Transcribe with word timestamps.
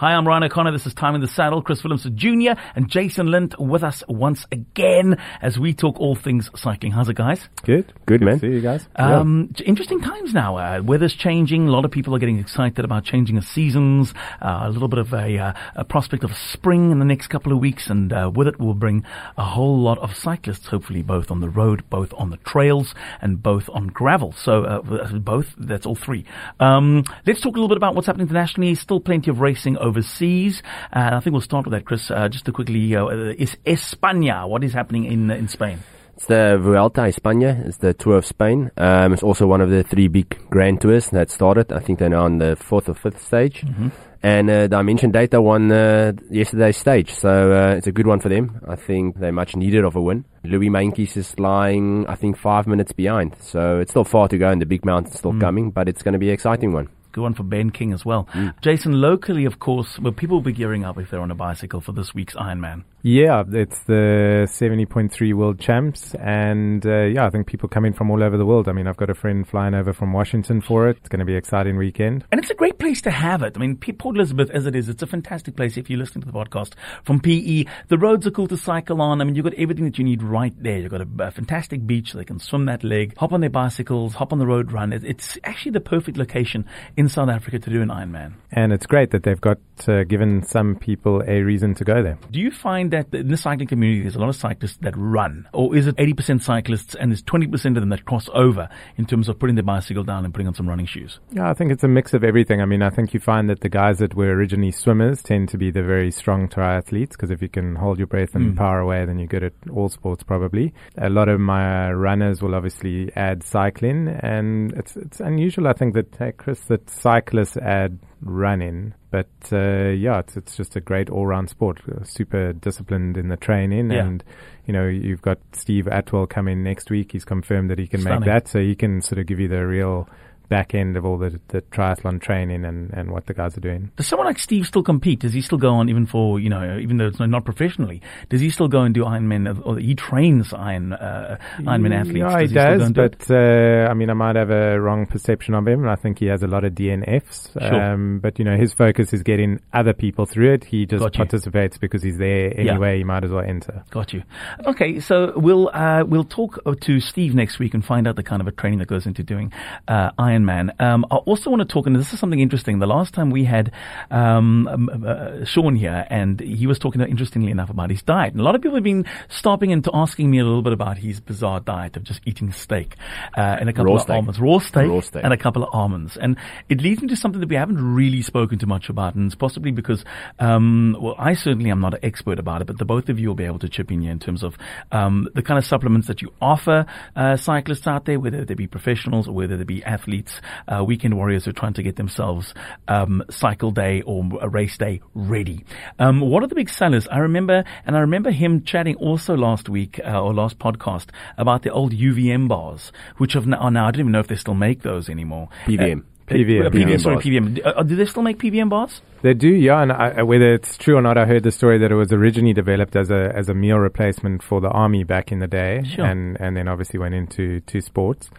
Hi, 0.00 0.14
I'm 0.14 0.26
Ryan 0.26 0.44
O'Connor. 0.44 0.72
This 0.72 0.86
is 0.86 0.94
Time 0.94 1.14
in 1.14 1.20
the 1.20 1.28
Saddle. 1.28 1.60
Chris 1.60 1.82
Willemse 1.82 2.14
Jr. 2.14 2.58
and 2.74 2.88
Jason 2.88 3.30
Lind 3.30 3.54
with 3.58 3.84
us 3.84 4.02
once 4.08 4.46
again 4.50 5.18
as 5.42 5.58
we 5.58 5.74
talk 5.74 6.00
all 6.00 6.14
things 6.14 6.48
cycling. 6.56 6.92
How's 6.92 7.10
it, 7.10 7.16
guys? 7.16 7.46
Good. 7.64 7.92
Good, 8.06 8.22
man. 8.22 8.40
See 8.40 8.46
you 8.46 8.62
guys. 8.62 8.88
Um, 8.96 9.52
Interesting 9.62 10.00
times 10.00 10.32
now. 10.32 10.56
Uh, 10.56 10.80
weather's 10.82 11.14
changing. 11.14 11.68
A 11.68 11.70
lot 11.70 11.84
of 11.84 11.90
people 11.90 12.16
are 12.16 12.18
getting 12.18 12.38
excited 12.38 12.82
about 12.82 13.04
changing 13.04 13.36
of 13.36 13.44
seasons. 13.44 14.14
Uh, 14.40 14.60
a 14.62 14.70
little 14.70 14.88
bit 14.88 15.00
of 15.00 15.12
a, 15.12 15.36
uh, 15.36 15.52
a 15.74 15.84
prospect 15.84 16.24
of 16.24 16.34
spring 16.34 16.92
in 16.92 16.98
the 16.98 17.04
next 17.04 17.26
couple 17.26 17.52
of 17.52 17.58
weeks, 17.58 17.90
and 17.90 18.10
uh, 18.10 18.30
with 18.34 18.48
it 18.48 18.58
we'll 18.58 18.72
bring 18.72 19.04
a 19.36 19.44
whole 19.44 19.78
lot 19.78 19.98
of 19.98 20.16
cyclists, 20.16 20.68
hopefully 20.68 21.02
both 21.02 21.30
on 21.30 21.40
the 21.40 21.50
road, 21.50 21.84
both 21.90 22.14
on 22.14 22.30
the 22.30 22.38
trails, 22.38 22.94
and 23.20 23.42
both 23.42 23.68
on 23.68 23.88
gravel. 23.88 24.32
So 24.32 24.64
uh, 24.64 25.08
both, 25.18 25.48
that's 25.58 25.84
all 25.84 25.94
three. 25.94 26.24
Um, 26.58 27.04
let's 27.26 27.42
talk 27.42 27.52
a 27.54 27.58
little 27.60 27.68
bit 27.68 27.76
about 27.76 27.94
what's 27.94 28.06
happening 28.06 28.28
internationally. 28.28 28.74
Still 28.76 29.00
plenty 29.00 29.30
of 29.30 29.40
racing 29.40 29.76
overseas. 29.90 30.62
And 30.92 31.14
I 31.14 31.20
think 31.20 31.32
we'll 31.34 31.40
start 31.52 31.64
with 31.66 31.72
that, 31.72 31.84
Chris. 31.84 32.10
Uh, 32.10 32.28
just 32.28 32.44
to 32.46 32.52
quickly, 32.52 32.96
uh, 32.96 33.06
is 33.44 33.56
España, 33.66 34.48
what 34.48 34.64
is 34.64 34.72
happening 34.72 35.04
in, 35.04 35.30
in 35.30 35.48
Spain? 35.48 35.78
It's 36.16 36.26
the 36.26 36.58
Vuelta 36.60 37.02
España. 37.02 37.66
It's 37.66 37.78
the 37.78 37.94
Tour 37.94 38.18
of 38.18 38.26
Spain. 38.26 38.70
Um, 38.76 39.12
it's 39.14 39.22
also 39.22 39.46
one 39.46 39.62
of 39.62 39.70
the 39.70 39.82
three 39.82 40.08
big 40.08 40.28
Grand 40.50 40.80
Tours 40.82 41.08
that 41.10 41.30
started. 41.30 41.72
I 41.72 41.80
think 41.80 41.98
they're 41.98 42.10
now 42.10 42.24
on 42.24 42.38
the 42.38 42.56
fourth 42.56 42.88
or 42.90 42.94
fifth 42.94 43.22
stage. 43.24 43.62
Mm-hmm. 43.62 43.88
And 44.22 44.50
uh, 44.50 44.66
Dimension 44.66 45.12
Data 45.12 45.40
won 45.40 45.72
uh, 45.72 46.12
yesterday's 46.30 46.76
stage, 46.76 47.10
so 47.14 47.52
uh, 47.52 47.74
it's 47.78 47.86
a 47.86 47.92
good 47.92 48.06
one 48.06 48.20
for 48.20 48.28
them. 48.28 48.60
I 48.68 48.76
think 48.76 49.18
they're 49.18 49.32
much 49.32 49.56
needed 49.56 49.82
of 49.82 49.96
a 49.96 50.02
win. 50.02 50.26
Louis 50.44 50.68
Meintjes 50.68 51.16
is 51.16 51.38
lying, 51.38 52.06
I 52.06 52.16
think, 52.16 52.36
five 52.36 52.66
minutes 52.66 52.92
behind, 52.92 53.36
so 53.40 53.78
it's 53.80 53.92
still 53.92 54.04
far 54.04 54.28
to 54.28 54.36
go, 54.36 54.50
and 54.50 54.60
the 54.60 54.66
big 54.66 54.84
mountain's 54.84 55.16
still 55.18 55.32
Mm. 55.32 55.40
coming, 55.40 55.70
but 55.70 55.88
it's 55.88 56.02
going 56.02 56.12
to 56.12 56.18
be 56.18 56.28
an 56.28 56.34
exciting 56.34 56.70
one. 56.74 56.88
Good 57.12 57.22
one 57.22 57.34
for 57.34 57.42
Ben 57.42 57.70
King 57.70 57.92
as 57.92 58.04
well. 58.04 58.28
Mm. 58.32 58.54
Jason, 58.60 59.00
locally, 59.00 59.44
of 59.44 59.58
course, 59.58 59.98
well, 59.98 60.12
people 60.12 60.36
will 60.36 60.42
be 60.42 60.52
gearing 60.52 60.84
up 60.84 60.98
if 60.98 61.10
they're 61.10 61.20
on 61.20 61.30
a 61.30 61.34
bicycle 61.34 61.80
for 61.80 61.92
this 61.92 62.14
week's 62.14 62.34
Ironman. 62.34 62.84
Yeah, 63.02 63.44
it's 63.50 63.80
the 63.84 64.46
70.3 64.50 65.32
World 65.32 65.58
Champs. 65.58 66.14
And 66.16 66.84
uh, 66.84 67.04
yeah, 67.04 67.26
I 67.26 67.30
think 67.30 67.46
people 67.46 67.68
coming 67.68 67.94
from 67.94 68.10
all 68.10 68.22
over 68.22 68.36
the 68.36 68.44
world. 68.44 68.68
I 68.68 68.72
mean, 68.72 68.86
I've 68.86 68.98
got 68.98 69.08
a 69.08 69.14
friend 69.14 69.48
flying 69.48 69.74
over 69.74 69.94
from 69.94 70.12
Washington 70.12 70.60
for 70.60 70.88
it. 70.88 70.98
It's 70.98 71.08
going 71.08 71.20
to 71.20 71.24
be 71.24 71.32
an 71.32 71.38
exciting 71.38 71.78
weekend. 71.78 72.24
And 72.30 72.40
it's 72.40 72.50
a 72.50 72.54
great 72.54 72.78
place 72.78 73.00
to 73.02 73.10
have 73.10 73.42
it. 73.42 73.54
I 73.56 73.60
mean, 73.60 73.76
Port 73.76 74.16
Elizabeth, 74.16 74.50
as 74.50 74.66
it 74.66 74.76
is, 74.76 74.90
it's 74.90 75.02
a 75.02 75.06
fantastic 75.06 75.56
place 75.56 75.78
if 75.78 75.88
you're 75.88 75.98
listening 75.98 76.22
to 76.22 76.26
the 76.30 76.38
podcast 76.38 76.74
from 77.02 77.20
PE. 77.20 77.64
The 77.88 77.98
roads 77.98 78.26
are 78.26 78.30
cool 78.30 78.48
to 78.48 78.58
cycle 78.58 79.00
on. 79.00 79.20
I 79.20 79.24
mean, 79.24 79.34
you've 79.34 79.44
got 79.44 79.54
everything 79.54 79.86
that 79.86 79.98
you 79.98 80.04
need 80.04 80.22
right 80.22 80.54
there. 80.62 80.78
You've 80.78 80.90
got 80.90 81.00
a, 81.00 81.08
a 81.20 81.30
fantastic 81.30 81.86
beach. 81.86 82.12
They 82.12 82.24
can 82.24 82.38
swim 82.38 82.66
that 82.66 82.84
leg, 82.84 83.16
hop 83.16 83.32
on 83.32 83.40
their 83.40 83.48
bicycles, 83.48 84.14
hop 84.14 84.32
on 84.32 84.38
the 84.38 84.46
road 84.46 84.72
run. 84.72 84.92
It, 84.92 85.04
it's 85.04 85.38
actually 85.42 85.72
the 85.72 85.80
perfect 85.80 86.18
location 86.18 86.66
in 87.00 87.08
South 87.08 87.28
Africa 87.30 87.58
to 87.58 87.70
do 87.70 87.80
an 87.82 87.88
Ironman. 87.88 88.32
And 88.52 88.72
it's 88.72 88.86
great 88.86 89.10
that 89.12 89.22
they've 89.22 89.40
got 89.40 89.58
uh, 89.88 90.04
given 90.04 90.42
some 90.42 90.76
people 90.76 91.22
a 91.26 91.40
reason 91.42 91.74
to 91.76 91.84
go 91.84 92.02
there. 92.02 92.18
Do 92.30 92.38
you 92.40 92.50
find 92.50 92.90
that 92.90 93.06
in 93.14 93.28
the 93.28 93.36
cycling 93.36 93.68
community, 93.68 94.02
there's 94.02 94.16
a 94.16 94.18
lot 94.18 94.28
of 94.28 94.36
cyclists 94.36 94.76
that 94.82 94.94
run? 94.96 95.48
Or 95.54 95.74
is 95.74 95.86
it 95.86 95.96
80% 95.96 96.42
cyclists 96.42 96.94
and 96.94 97.10
there's 97.10 97.22
20% 97.22 97.54
of 97.54 97.74
them 97.82 97.88
that 97.88 98.04
cross 98.04 98.28
over 98.34 98.68
in 98.98 99.06
terms 99.06 99.28
of 99.28 99.38
putting 99.38 99.56
their 99.56 99.62
bicycle 99.64 100.04
down 100.04 100.24
and 100.24 100.34
putting 100.34 100.46
on 100.48 100.54
some 100.54 100.68
running 100.68 100.86
shoes? 100.86 101.18
Yeah, 101.32 101.48
I 101.48 101.54
think 101.54 101.72
it's 101.72 101.84
a 101.84 101.88
mix 101.88 102.12
of 102.12 102.22
everything. 102.24 102.60
I 102.60 102.66
mean, 102.66 102.82
I 102.82 102.90
think 102.90 103.14
you 103.14 103.20
find 103.20 103.48
that 103.48 103.60
the 103.60 103.68
guys 103.70 103.98
that 104.00 104.14
were 104.14 104.30
originally 104.34 104.72
swimmers 104.72 105.22
tend 105.22 105.48
to 105.50 105.56
be 105.58 105.70
the 105.70 105.82
very 105.82 106.10
strong 106.10 106.48
triathletes 106.48 107.10
because 107.12 107.30
if 107.30 107.40
you 107.40 107.48
can 107.48 107.76
hold 107.76 107.96
your 107.98 108.06
breath 108.08 108.34
and 108.34 108.52
Mm. 108.52 108.56
power 108.56 108.80
away, 108.80 109.04
then 109.06 109.18
you're 109.18 109.28
good 109.28 109.44
at 109.44 109.54
all 109.72 109.88
sports 109.88 110.22
probably. 110.24 110.74
A 110.98 111.08
lot 111.08 111.28
of 111.30 111.40
my 111.40 111.90
runners 111.92 112.42
will 112.42 112.54
obviously 112.54 113.10
add 113.16 113.42
cycling 113.42 114.08
and 114.08 114.72
it's, 114.72 114.96
it's 114.96 115.20
unusual, 115.20 115.68
I 115.68 115.72
think 115.72 115.94
that, 115.94 116.14
hey, 116.18 116.32
Chris, 116.36 116.60
that 116.64 116.89
cyclists 116.90 117.56
add 117.56 117.98
running. 118.22 118.94
But, 119.10 119.28
uh, 119.52 119.88
yeah, 119.90 120.20
it's, 120.20 120.36
it's 120.36 120.56
just 120.56 120.76
a 120.76 120.80
great 120.80 121.10
all-round 121.10 121.48
sport, 121.50 121.80
uh, 121.90 122.04
super 122.04 122.52
disciplined 122.52 123.16
in 123.16 123.28
the 123.28 123.36
training 123.36 123.90
Yeah. 123.90 124.04
and, 124.06 124.22
you 124.66 124.72
know, 124.72 124.86
you've 124.86 125.22
got 125.22 125.38
Steve 125.52 125.86
Atwell 125.88 126.26
coming 126.26 126.62
next 126.62 126.90
week. 126.90 127.12
He's 127.12 127.24
confirmed 127.24 127.70
that 127.70 127.78
he 127.78 127.86
can 127.88 128.00
Stunning. 128.02 128.20
make 128.20 128.26
that. 128.28 128.48
So 128.48 128.60
he 128.60 128.74
can 128.76 129.00
sort 129.00 129.18
of 129.18 129.26
give 129.26 129.40
you 129.40 129.48
the 129.48 129.66
real 129.66 130.08
back 130.50 130.74
end 130.74 130.96
of 130.96 131.06
all 131.06 131.16
the, 131.16 131.40
the 131.48 131.62
triathlon 131.62 132.20
training 132.20 132.64
and, 132.66 132.90
and 132.92 133.10
what 133.10 133.24
the 133.26 133.32
guys 133.32 133.56
are 133.56 133.60
doing. 133.60 133.90
Does 133.96 134.08
someone 134.08 134.26
like 134.26 134.38
Steve 134.38 134.66
still 134.66 134.82
compete? 134.82 135.20
Does 135.20 135.32
he 135.32 135.40
still 135.40 135.56
go 135.58 135.70
on 135.70 135.88
even 135.88 136.06
for, 136.06 136.38
you 136.38 136.50
know, 136.50 136.76
even 136.78 136.98
though 136.98 137.06
it's 137.06 137.20
not 137.20 137.44
professionally? 137.44 138.02
Does 138.28 138.40
he 138.42 138.50
still 138.50 138.68
go 138.68 138.82
and 138.82 138.92
do 138.94 139.04
Ironman 139.04 139.62
or 139.64 139.78
he 139.78 139.94
trains 139.94 140.52
Iron, 140.52 140.92
uh, 140.92 141.38
Ironman 141.60 141.94
athletes? 141.94 142.18
Yeah, 142.18 142.40
he 142.40 142.48
he 142.48 142.54
does, 142.54 142.88
do 142.88 142.92
but 142.92 143.30
uh, 143.30 143.88
I 143.88 143.94
mean, 143.94 144.10
I 144.10 144.14
might 144.14 144.36
have 144.36 144.50
a 144.50 144.78
wrong 144.80 145.06
perception 145.06 145.54
of 145.54 145.66
him. 145.66 145.88
I 145.88 145.94
think 145.96 146.18
he 146.18 146.26
has 146.26 146.42
a 146.42 146.48
lot 146.48 146.64
of 146.64 146.74
DNFs. 146.74 147.52
Sure. 147.52 147.82
Um, 147.92 148.18
but 148.20 148.38
you 148.40 148.44
know, 148.44 148.56
his 148.56 148.74
focus 148.74 149.12
is 149.12 149.22
getting 149.22 149.60
other 149.72 149.92
people 149.92 150.26
through 150.26 150.52
it. 150.54 150.64
He 150.64 150.84
just 150.84 151.04
participates 151.14 151.78
because 151.78 152.02
he's 152.02 152.18
there 152.18 152.52
Yeah. 152.60 152.72
anyway. 152.72 152.98
He 152.98 153.04
might 153.04 153.22
as 153.24 153.30
well 153.30 153.44
enter. 153.44 153.84
Got 153.90 154.12
you. 154.12 154.24
Okay, 154.66 154.98
so 154.98 155.32
we'll 155.36 155.70
uh, 155.72 156.02
we'll 156.04 156.24
talk 156.24 156.58
to 156.80 157.00
Steve 157.00 157.36
next 157.36 157.60
week 157.60 157.72
and 157.72 157.84
find 157.84 158.08
out 158.08 158.16
the 158.16 158.24
kind 158.24 158.42
of 158.42 158.48
a 158.48 158.52
training 158.52 158.80
that 158.80 158.88
goes 158.88 159.06
into 159.06 159.22
doing 159.22 159.52
uh, 159.86 160.10
Ironman. 160.44 160.80
Um, 160.80 161.06
I 161.10 161.16
also 161.16 161.50
want 161.50 161.60
to 161.60 161.66
talk, 161.72 161.86
and 161.86 161.96
this 161.96 162.12
is 162.12 162.18
something 162.18 162.40
interesting. 162.40 162.78
The 162.78 162.86
last 162.86 163.14
time 163.14 163.30
we 163.30 163.44
had 163.44 163.72
um, 164.10 164.66
um, 164.68 165.04
uh, 165.06 165.44
Sean 165.44 165.76
here, 165.76 166.06
and 166.10 166.40
he 166.40 166.66
was 166.66 166.78
talking, 166.78 167.00
interestingly 167.00 167.50
enough, 167.50 167.70
about 167.70 167.90
his 167.90 168.02
diet. 168.02 168.32
And 168.32 168.40
a 168.40 168.44
lot 168.44 168.54
of 168.54 168.62
people 168.62 168.76
have 168.76 168.84
been 168.84 169.06
stopping 169.28 169.72
and 169.72 169.86
asking 169.92 170.30
me 170.30 170.38
a 170.38 170.44
little 170.44 170.62
bit 170.62 170.72
about 170.72 170.98
his 170.98 171.20
bizarre 171.20 171.60
diet 171.60 171.96
of 171.96 172.04
just 172.04 172.20
eating 172.26 172.52
steak 172.52 172.96
uh, 173.36 173.40
and 173.40 173.68
a 173.68 173.72
couple 173.72 173.92
Raw 173.92 173.96
of 173.96 174.02
steak. 174.02 174.16
almonds, 174.16 174.40
raw 174.40 174.58
steak, 174.58 174.88
Raw 174.88 175.00
steak. 175.00 175.24
and 175.24 175.32
a 175.32 175.36
couple 175.36 175.62
of 175.62 175.70
almonds. 175.72 176.16
And 176.16 176.36
it 176.68 176.80
leads 176.80 177.02
into 177.02 177.16
something 177.16 177.40
that 177.40 177.48
we 177.48 177.56
haven't 177.56 177.80
really 177.94 178.22
spoken 178.22 178.58
too 178.58 178.66
much 178.66 178.88
about, 178.88 179.14
and 179.14 179.26
it's 179.26 179.34
possibly 179.34 179.70
because, 179.70 180.04
um, 180.38 180.96
well, 181.00 181.14
I 181.18 181.34
certainly 181.34 181.70
am 181.70 181.80
not 181.80 181.94
an 181.94 182.00
expert 182.02 182.38
about 182.38 182.60
it, 182.62 182.66
but 182.66 182.78
the 182.78 182.84
both 182.84 183.08
of 183.08 183.18
you 183.18 183.28
will 183.28 183.34
be 183.34 183.44
able 183.44 183.58
to 183.60 183.68
chip 183.68 183.90
in 183.90 184.00
here 184.02 184.12
in 184.12 184.18
terms 184.18 184.42
of 184.42 184.56
um, 184.92 185.28
the 185.34 185.42
kind 185.42 185.58
of 185.58 185.64
supplements 185.64 186.06
that 186.08 186.22
you 186.22 186.32
offer 186.40 186.86
uh, 187.16 187.36
cyclists 187.36 187.86
out 187.86 188.04
there, 188.04 188.18
whether 188.18 188.44
they 188.44 188.54
be 188.54 188.66
professionals 188.66 189.28
or 189.28 189.32
whether 189.34 189.56
they 189.56 189.64
be 189.64 189.82
athletes, 189.84 190.29
uh, 190.68 190.84
weekend 190.84 191.16
warriors 191.16 191.44
who 191.44 191.50
are 191.50 191.54
trying 191.54 191.74
to 191.74 191.82
get 191.82 191.96
themselves 191.96 192.54
um, 192.88 193.22
cycle 193.30 193.70
day 193.70 194.02
or 194.02 194.24
a 194.40 194.48
race 194.48 194.76
day 194.78 195.00
ready. 195.14 195.64
Um, 195.98 196.20
what 196.20 196.42
are 196.42 196.46
the 196.46 196.54
big 196.54 196.68
sellers? 196.70 197.08
I 197.08 197.18
remember, 197.18 197.64
and 197.86 197.96
I 197.96 198.00
remember 198.00 198.30
him 198.30 198.62
chatting 198.64 198.96
also 198.96 199.36
last 199.36 199.68
week 199.68 200.00
uh, 200.04 200.20
or 200.20 200.34
last 200.34 200.58
podcast 200.58 201.06
about 201.36 201.62
the 201.62 201.70
old 201.70 201.92
UVM 201.92 202.48
bars, 202.48 202.92
which 203.16 203.32
have 203.34 203.46
now, 203.46 203.68
now 203.68 203.86
I 203.86 203.90
don't 203.90 204.00
even 204.00 204.12
know 204.12 204.20
if 204.20 204.28
they 204.28 204.36
still 204.36 204.54
make 204.54 204.82
those 204.82 205.08
anymore. 205.08 205.48
PVM. 205.66 206.00
Uh, 206.00 206.04
PVM, 206.30 206.66
uh, 206.66 206.70
PVM 206.70 207.00
sorry. 207.00 207.16
PVM. 207.16 207.60
Uh, 207.64 207.82
do 207.82 207.96
they 207.96 208.04
still 208.04 208.22
make 208.22 208.38
PVM 208.38 208.68
bars? 208.68 209.00
They 209.22 209.34
do, 209.34 209.48
yeah. 209.48 209.82
And 209.82 209.90
I, 209.90 210.22
whether 210.22 210.54
it's 210.54 210.76
true 210.76 210.96
or 210.96 211.02
not, 211.02 211.18
I 211.18 211.26
heard 211.26 211.42
the 211.42 211.50
story 211.50 211.78
that 211.78 211.90
it 211.90 211.96
was 211.96 212.12
originally 212.12 212.52
developed 212.52 212.94
as 212.94 213.10
a 213.10 213.32
as 213.34 213.48
a 213.48 213.54
meal 213.54 213.78
replacement 213.78 214.42
for 214.42 214.60
the 214.60 214.68
army 214.68 215.02
back 215.02 215.32
in 215.32 215.40
the 215.40 215.48
day, 215.48 215.82
Sure. 215.84 216.04
and 216.04 216.40
and 216.40 216.56
then 216.56 216.68
obviously 216.68 217.00
went 217.00 217.14
into 217.14 217.60
to 217.62 217.80
sports. 217.80 218.30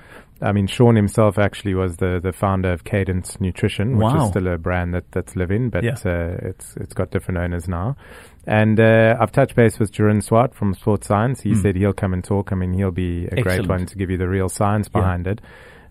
I 0.41 0.51
mean, 0.51 0.67
Sean 0.67 0.95
himself 0.95 1.37
actually 1.37 1.73
was 1.75 1.97
the, 1.97 2.19
the 2.21 2.31
founder 2.31 2.71
of 2.71 2.83
Cadence 2.83 3.39
Nutrition, 3.39 3.97
which 3.97 4.03
Wow. 4.05 4.23
is 4.23 4.29
still 4.29 4.47
a 4.47 4.57
brand 4.57 4.93
that, 4.93 5.11
that's 5.11 5.35
living, 5.35 5.69
but 5.69 5.83
Yeah. 5.83 5.95
uh, 6.05 6.37
it's 6.41 6.75
it's 6.77 6.93
got 6.93 7.11
different 7.11 7.39
owners 7.39 7.67
now. 7.67 7.95
And 8.47 8.79
uh, 8.79 9.15
I've 9.19 9.31
touched 9.31 9.55
base 9.55 9.77
with 9.79 9.91
Jeroen 9.91 10.23
Swart 10.23 10.55
from 10.55 10.73
Sports 10.73 11.07
Science. 11.07 11.41
He 11.41 11.51
Mm. 11.51 11.61
said 11.61 11.75
he'll 11.75 11.93
come 11.93 12.13
and 12.13 12.23
talk. 12.23 12.51
I 12.51 12.55
mean, 12.55 12.73
he'll 12.73 12.91
be 12.91 13.27
a 13.31 13.41
great 13.41 13.67
one 13.67 13.85
to 13.85 13.95
give 13.95 14.09
you 14.09 14.17
the 14.17 14.27
real 14.27 14.49
science 14.49 14.89
Yeah. 14.93 15.01
behind 15.01 15.27
it. 15.27 15.41